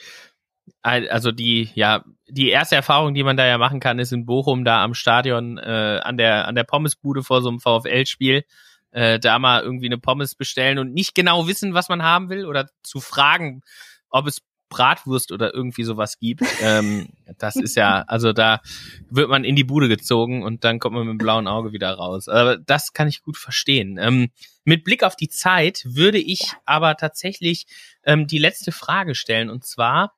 also 0.81 1.31
die, 1.31 1.69
ja, 1.75 2.03
die 2.27 2.49
erste 2.49 2.75
Erfahrung, 2.75 3.13
die 3.13 3.23
man 3.23 3.37
da 3.37 3.45
ja 3.47 3.57
machen 3.57 3.79
kann, 3.79 3.99
ist 3.99 4.11
in 4.11 4.25
Bochum 4.25 4.65
da 4.65 4.83
am 4.83 4.93
Stadion 4.93 5.57
äh, 5.57 6.01
an 6.03 6.17
der 6.17 6.47
an 6.47 6.55
der 6.55 6.65
Pommesbude 6.65 7.23
vor 7.23 7.41
so 7.41 7.49
einem 7.49 7.61
VfL-Spiel. 7.61 8.43
Äh, 8.91 9.17
da 9.17 9.39
mal 9.39 9.63
irgendwie 9.63 9.87
eine 9.87 9.97
Pommes 9.97 10.35
bestellen 10.35 10.77
und 10.77 10.93
nicht 10.93 11.15
genau 11.15 11.47
wissen, 11.47 11.73
was 11.73 11.89
man 11.89 12.03
haben 12.03 12.29
will 12.29 12.45
oder 12.45 12.69
zu 12.83 12.99
fragen, 12.99 13.61
ob 14.09 14.27
es 14.27 14.41
Bratwurst 14.73 15.31
oder 15.31 15.53
irgendwie 15.53 15.83
sowas 15.83 16.17
gibt. 16.19 16.43
ähm, 16.61 17.09
das 17.37 17.55
ist 17.55 17.75
ja, 17.75 18.03
also 18.07 18.33
da 18.33 18.61
wird 19.09 19.29
man 19.29 19.43
in 19.43 19.55
die 19.55 19.63
Bude 19.63 19.87
gezogen 19.87 20.43
und 20.43 20.63
dann 20.63 20.79
kommt 20.79 20.95
man 20.95 21.05
mit 21.05 21.13
dem 21.13 21.17
blauen 21.19 21.47
Auge 21.47 21.71
wieder 21.71 21.93
raus. 21.93 22.27
Aber 22.27 22.57
das 22.57 22.93
kann 22.93 23.07
ich 23.07 23.21
gut 23.21 23.37
verstehen. 23.37 23.97
Ähm, 23.99 24.29
mit 24.65 24.83
Blick 24.83 25.03
auf 25.03 25.15
die 25.15 25.29
Zeit 25.29 25.83
würde 25.85 26.17
ich 26.17 26.51
aber 26.65 26.95
tatsächlich 26.95 27.65
ähm, 28.03 28.27
die 28.27 28.39
letzte 28.39 28.71
Frage 28.71 29.15
stellen. 29.15 29.49
Und 29.49 29.65
zwar, 29.65 30.15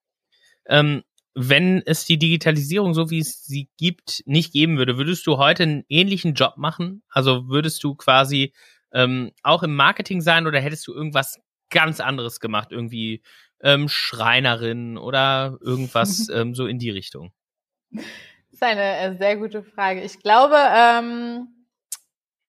ähm, 0.68 1.04
wenn 1.34 1.82
es 1.86 2.06
die 2.06 2.18
Digitalisierung, 2.18 2.94
so 2.94 3.10
wie 3.10 3.20
es 3.20 3.44
sie 3.44 3.70
gibt, 3.78 4.24
nicht 4.26 4.54
geben 4.54 4.78
würde, 4.78 4.98
würdest 4.98 5.28
du 5.28 5.38
heute 5.38 5.64
einen 5.64 5.84
ähnlichen 5.90 6.34
Job 6.34 6.58
machen? 6.58 7.04
Also 7.10 7.50
würdest 7.50 7.84
du 7.84 7.96
quasi 7.96 8.54
ähm, 8.94 9.32
auch 9.44 9.64
im 9.64 9.76
Marketing 9.76 10.22
sein 10.22 10.48
oder 10.48 10.62
hättest 10.62 10.88
du 10.88 10.94
irgendwas 10.94 11.40
ganz 11.70 12.00
anderes 12.00 12.40
gemacht? 12.40 12.70
Irgendwie 12.72 13.22
ähm, 13.66 13.90
Schreinerin 13.90 14.98
oder 14.98 15.58
irgendwas 15.60 16.30
ähm, 16.34 16.56
so 16.56 16.68
in 16.68 16.80
die 16.80 16.92
Richtung? 16.92 17.34
Das 17.92 18.06
ist 18.52 18.64
eine 18.64 18.98
äh, 19.00 19.18
sehr 19.18 19.36
gute 19.36 19.64
Frage. 19.64 20.02
Ich 20.02 20.22
glaube, 20.22 20.56
ähm, 20.56 21.48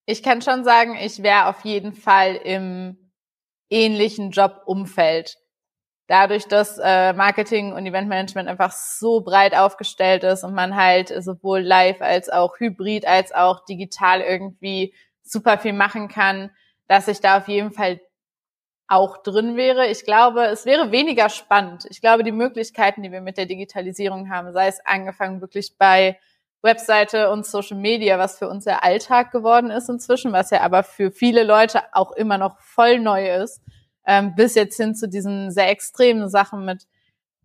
ich 0.05 0.23
kann 0.23 0.43
schon 0.43 0.63
sagen, 0.63 0.97
ich 0.97 1.23
wäre 1.23 1.47
auf 1.47 1.65
jeden 1.65 1.93
Fall 1.93 2.37
im 2.37 3.11
ähnlichen 3.71 4.31
Jobumfeld. 4.31 5.39
Dadurch, 6.07 6.47
dass 6.47 6.79
äh, 6.79 7.13
Marketing 7.15 7.73
und 7.73 7.85
Eventmanagement 7.85 8.49
einfach 8.49 8.71
so 8.71 9.23
breit 9.23 9.57
aufgestellt 9.57 10.23
ist 10.23 10.45
und 10.45 10.55
man 10.55 10.77
halt 10.77 11.09
sowohl 11.25 11.61
live 11.61 12.01
als 12.01 12.29
auch 12.29 12.61
hybrid 12.61 13.05
als 13.07 13.33
auch 13.33 13.65
digital 13.65 14.21
irgendwie 14.21 14.95
super 15.23 15.59
viel 15.59 15.73
machen 15.73 16.07
kann, 16.07 16.51
dass 16.87 17.09
ich 17.09 17.21
da 17.21 17.39
auf 17.39 17.49
jeden 17.49 17.73
Fall 17.73 18.01
auch 18.89 19.23
drin 19.23 19.57
wäre. 19.57 19.89
Ich 19.89 20.05
glaube, 20.05 20.47
es 20.47 20.65
wäre 20.65 20.93
weniger 20.93 21.29
spannend. 21.29 21.87
Ich 21.91 22.01
glaube, 22.01 22.23
die 22.23 22.33
Möglichkeiten, 22.33 23.03
die 23.03 23.13
wir 23.13 23.21
mit 23.21 23.37
der 23.37 23.47
Digitalisierung 23.47 24.31
haben, 24.31 24.53
sei 24.53 24.69
es 24.69 24.85
angefangen 24.85 25.41
wirklich 25.41 25.77
bei 25.77 26.19
Webseite 26.63 27.31
und 27.31 27.47
Social 27.47 27.77
Media, 27.77 28.19
was 28.19 28.39
für 28.39 28.49
uns 28.49 28.65
der 28.65 28.85
Alltag 28.85 29.31
geworden 29.31 29.71
ist 29.71 29.89
inzwischen, 29.89 30.33
was 30.33 30.51
ja 30.51 30.63
aber 30.63 30.83
für 30.83 31.11
viele 31.11 31.45
Leute 31.45 31.83
auch 31.93 32.13
immer 32.13 32.39
noch 32.39 32.59
voll 32.61 32.99
neu 32.99 33.31
ist, 33.43 33.61
ähm, 34.07 34.35
bis 34.35 34.55
jetzt 34.55 34.77
hin 34.77 34.95
zu 34.95 35.09
diesen 35.09 35.51
sehr 35.51 35.71
extremen 35.71 36.29
Sachen 36.29 36.65
mit 36.65 36.87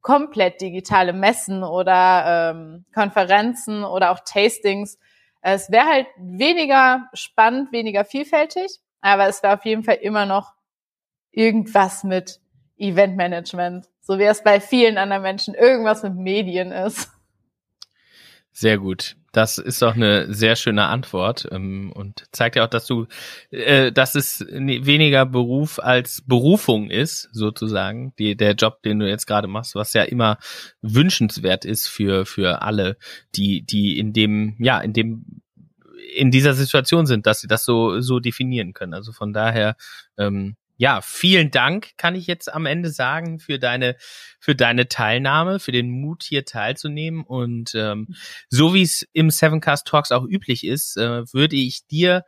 komplett 0.01 0.62
digitale 0.62 1.13
Messen 1.13 1.63
oder 1.63 2.51
ähm, 2.51 2.86
Konferenzen 2.93 3.84
oder 3.84 4.12
auch 4.12 4.19
Tastings. 4.25 4.97
Es 5.41 5.71
wäre 5.71 5.86
halt 5.86 6.08
weniger 6.17 7.08
spannend, 7.13 7.71
weniger 7.71 8.06
vielfältig, 8.06 8.80
aber 9.01 9.27
es 9.27 9.43
wäre 9.43 9.56
auf 9.56 9.65
jeden 9.65 9.84
Fall 9.84 9.95
immer 9.95 10.25
noch 10.25 10.54
irgendwas 11.32 12.04
mit 12.04 12.39
Eventmanagement, 12.78 13.88
so 14.02 14.20
wie 14.20 14.24
es 14.24 14.44
bei 14.44 14.60
vielen 14.60 14.98
anderen 14.98 15.24
Menschen 15.24 15.54
irgendwas 15.54 16.04
mit 16.04 16.15
Medien 16.15 16.72
ist. 16.72 17.12
Sehr 18.54 18.78
gut. 18.78 19.15
Das 19.32 19.58
ist 19.58 19.82
doch 19.82 19.96
eine 19.96 20.34
sehr 20.34 20.58
schöne 20.58 20.88
Antwort 20.88 21.48
ähm, 21.52 21.94
und 21.96 22.26
zeigt 22.34 22.58
ja 22.58 22.65
auch, 22.65 22.70
dass 22.70 22.86
du, 22.86 23.08
äh, 23.50 23.94
dass 23.94 24.15
es 24.15 24.46
weniger 24.50 25.26
Beruf 25.26 25.80
als 25.80 26.22
Berufung 26.28 26.89
ist, 26.89 27.30
sozusagen, 27.32 28.13
die, 28.20 28.36
der 28.36 28.56
Job, 28.56 28.84
den 28.84 29.00
du 29.00 29.08
jetzt 29.08 29.28
gerade 29.28 29.48
machst, 29.48 29.76
was 29.76 29.94
ja 29.94 30.04
immer 30.04 30.38
wünschenswert 30.82 31.63
ist 31.63 31.88
für 31.88 32.26
für 32.26 32.62
alle, 32.62 32.98
die 33.36 33.62
die 33.62 33.98
in 33.98 34.12
dem 34.12 34.58
ja 34.60 34.82
in 34.82 34.91
dem 34.91 35.41
in 36.13 36.30
dieser 36.30 36.54
Situation 36.54 37.06
sind, 37.06 37.26
dass 37.26 37.39
sie 37.39 37.48
das 37.48 37.63
so 37.63 38.02
so 38.02 38.20
definieren 38.20 38.74
können. 38.74 38.94
Also 38.94 39.13
von 39.13 39.32
daher 39.32 39.78
ähm, 40.17 40.58
ja, 40.82 41.00
vielen 41.02 41.52
Dank, 41.52 41.91
kann 41.98 42.15
ich 42.15 42.26
jetzt 42.26 42.52
am 42.52 42.65
Ende 42.65 42.89
sagen, 42.89 43.38
für 43.38 43.60
deine, 43.60 43.98
für 44.39 44.56
deine 44.56 44.88
Teilnahme, 44.88 45.60
für 45.60 45.72
den 45.72 45.91
Mut, 45.91 46.24
hier 46.24 46.44
teilzunehmen. 46.44 47.24
Und 47.24 47.76
ähm, 47.76 48.08
so 48.50 48.74
wie 48.74 48.82
es 48.82 49.08
im 49.13 49.30
Sevencast 49.30 49.86
Talks 49.86 50.12
auch 50.12 50.24
üblich 50.24 50.65
ist, 50.65 50.98
äh, 50.98 51.32
würde 51.32 51.56
ich 51.56 51.86
dir 51.86 52.24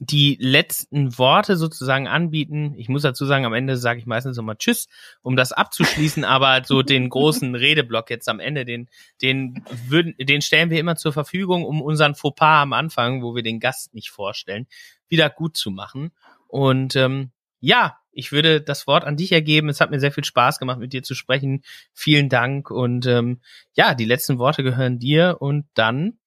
die 0.00 0.36
letzten 0.40 1.16
Worte 1.16 1.56
sozusagen 1.56 2.08
anbieten. 2.08 2.74
Ich 2.76 2.88
muss 2.88 3.02
dazu 3.02 3.24
sagen, 3.24 3.46
am 3.46 3.54
Ende 3.54 3.76
sage 3.76 4.00
ich 4.00 4.06
meistens 4.06 4.36
nochmal 4.36 4.56
Tschüss, 4.56 4.88
um 5.22 5.36
das 5.36 5.52
abzuschließen, 5.52 6.24
aber 6.24 6.62
so 6.64 6.82
den 6.82 7.08
großen 7.08 7.54
Redeblock 7.54 8.10
jetzt 8.10 8.28
am 8.28 8.40
Ende, 8.40 8.64
den, 8.64 8.88
den 9.22 9.64
würden, 9.86 10.16
den 10.18 10.42
stellen 10.42 10.70
wir 10.70 10.80
immer 10.80 10.96
zur 10.96 11.12
Verfügung, 11.12 11.64
um 11.64 11.80
unseren 11.80 12.16
Fauxpas 12.16 12.62
am 12.62 12.72
Anfang, 12.72 13.22
wo 13.22 13.36
wir 13.36 13.44
den 13.44 13.60
Gast 13.60 13.94
nicht 13.94 14.10
vorstellen, 14.10 14.66
wieder 15.06 15.30
gut 15.30 15.56
zu 15.56 15.70
machen. 15.70 16.10
Und 16.48 16.96
ähm, 16.96 17.30
ja, 17.62 17.96
ich 18.10 18.32
würde 18.32 18.60
das 18.60 18.86
Wort 18.86 19.04
an 19.04 19.16
dich 19.16 19.32
ergeben. 19.32 19.68
Es 19.68 19.80
hat 19.80 19.90
mir 19.90 20.00
sehr 20.00 20.12
viel 20.12 20.24
Spaß 20.24 20.58
gemacht, 20.58 20.78
mit 20.78 20.92
dir 20.92 21.02
zu 21.02 21.14
sprechen. 21.14 21.62
Vielen 21.94 22.28
Dank. 22.28 22.70
Und 22.70 23.06
ähm, 23.06 23.40
ja, 23.74 23.94
die 23.94 24.04
letzten 24.04 24.38
Worte 24.38 24.62
gehören 24.62 24.98
dir. 24.98 25.36
Und 25.40 25.66
dann 25.74 26.18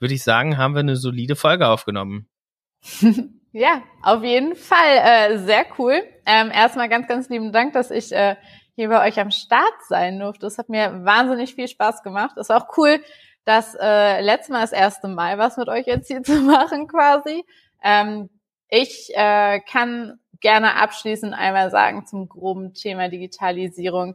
würde 0.00 0.14
ich 0.14 0.24
sagen, 0.24 0.56
haben 0.56 0.74
wir 0.74 0.80
eine 0.80 0.96
solide 0.96 1.36
Folge 1.36 1.68
aufgenommen. 1.68 2.28
ja, 3.52 3.82
auf 4.02 4.24
jeden 4.24 4.56
Fall. 4.56 4.96
Äh, 4.96 5.38
sehr 5.38 5.66
cool. 5.78 6.02
Ähm, 6.26 6.50
erstmal 6.50 6.88
ganz, 6.88 7.06
ganz 7.06 7.28
lieben 7.28 7.52
Dank, 7.52 7.74
dass 7.74 7.90
ich 7.90 8.10
äh, 8.10 8.36
hier 8.74 8.88
bei 8.88 9.06
euch 9.06 9.20
am 9.20 9.30
Start 9.30 9.74
sein 9.88 10.18
durfte. 10.18 10.46
Das 10.46 10.56
hat 10.56 10.70
mir 10.70 11.04
wahnsinnig 11.04 11.54
viel 11.54 11.68
Spaß 11.68 12.02
gemacht. 12.02 12.36
Ist 12.38 12.50
auch 12.50 12.66
cool, 12.78 13.00
dass 13.44 13.76
äh, 13.78 14.22
letztes 14.22 14.48
Mal 14.50 14.62
das 14.62 14.72
erste 14.72 15.08
Mal 15.08 15.36
was 15.36 15.58
mit 15.58 15.68
euch 15.68 15.86
jetzt 15.86 16.08
hier 16.08 16.22
zu 16.24 16.40
machen 16.40 16.88
quasi. 16.88 17.44
Ähm, 17.84 18.30
ich 18.70 19.10
äh, 19.14 19.60
kann 19.60 20.18
gerne 20.40 20.76
abschließend 20.76 21.34
einmal 21.34 21.70
sagen 21.70 22.06
zum 22.06 22.28
groben 22.28 22.74
Thema 22.74 23.08
Digitalisierung. 23.08 24.14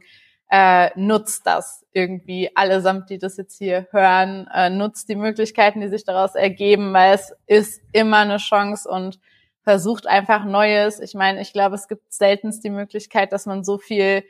Äh, 0.50 0.90
nutzt 0.94 1.46
das 1.46 1.84
irgendwie 1.92 2.54
allesamt, 2.54 3.10
die 3.10 3.18
das 3.18 3.38
jetzt 3.38 3.58
hier 3.58 3.88
hören, 3.90 4.46
äh, 4.54 4.70
nutzt 4.70 5.08
die 5.08 5.16
Möglichkeiten, 5.16 5.80
die 5.80 5.88
sich 5.88 6.04
daraus 6.04 6.34
ergeben, 6.34 6.92
weil 6.92 7.14
es 7.14 7.34
ist 7.46 7.82
immer 7.92 8.18
eine 8.18 8.36
Chance 8.36 8.88
und 8.88 9.18
versucht 9.62 10.06
einfach 10.06 10.44
Neues. 10.44 11.00
Ich 11.00 11.14
meine, 11.14 11.40
ich 11.40 11.52
glaube, 11.52 11.74
es 11.74 11.88
gibt 11.88 12.12
seltenst 12.12 12.62
die 12.62 12.70
Möglichkeit, 12.70 13.32
dass 13.32 13.46
man 13.46 13.64
so 13.64 13.78
viel 13.78 14.22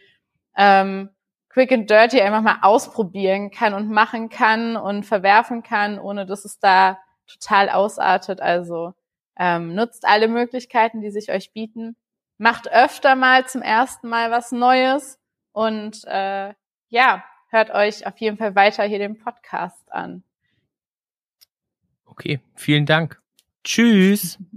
ähm, 0.57 1.11
quick 1.49 1.73
and 1.73 1.91
dirty 1.91 2.21
einfach 2.21 2.43
mal 2.43 2.59
ausprobieren 2.63 3.51
kann 3.51 3.75
und 3.75 3.91
machen 3.91 4.29
kann 4.29 4.77
und 4.77 5.05
verwerfen 5.05 5.63
kann, 5.63 5.99
ohne 5.99 6.27
dass 6.27 6.45
es 6.45 6.59
da 6.59 6.99
total 7.27 7.69
ausartet. 7.69 8.41
Also 8.41 8.95
ähm, 9.39 9.75
nutzt 9.75 10.07
alle 10.07 10.29
Möglichkeiten, 10.29 11.01
die 11.01 11.11
sich 11.11 11.31
euch 11.31 11.53
bieten. 11.53 11.97
Macht 12.39 12.71
öfter 12.71 13.15
mal 13.17 13.47
zum 13.47 13.63
ersten 13.63 14.09
Mal 14.09 14.31
was 14.31 14.53
Neues 14.53 15.19
und 15.53 16.05
äh, 16.05 16.53
ja, 16.89 17.25
hört 17.51 17.71
euch 17.71 18.07
auf 18.07 18.19
jeden 18.19 18.37
Fall 18.37 18.55
weiter 18.55 18.85
hier 18.85 18.99
den 18.99 19.19
Podcast 19.19 19.91
an. 19.93 20.25
Okay, 22.05 22.41
vielen 22.55 22.87
Dank. 22.87 23.21
Tschüss. 23.63 24.39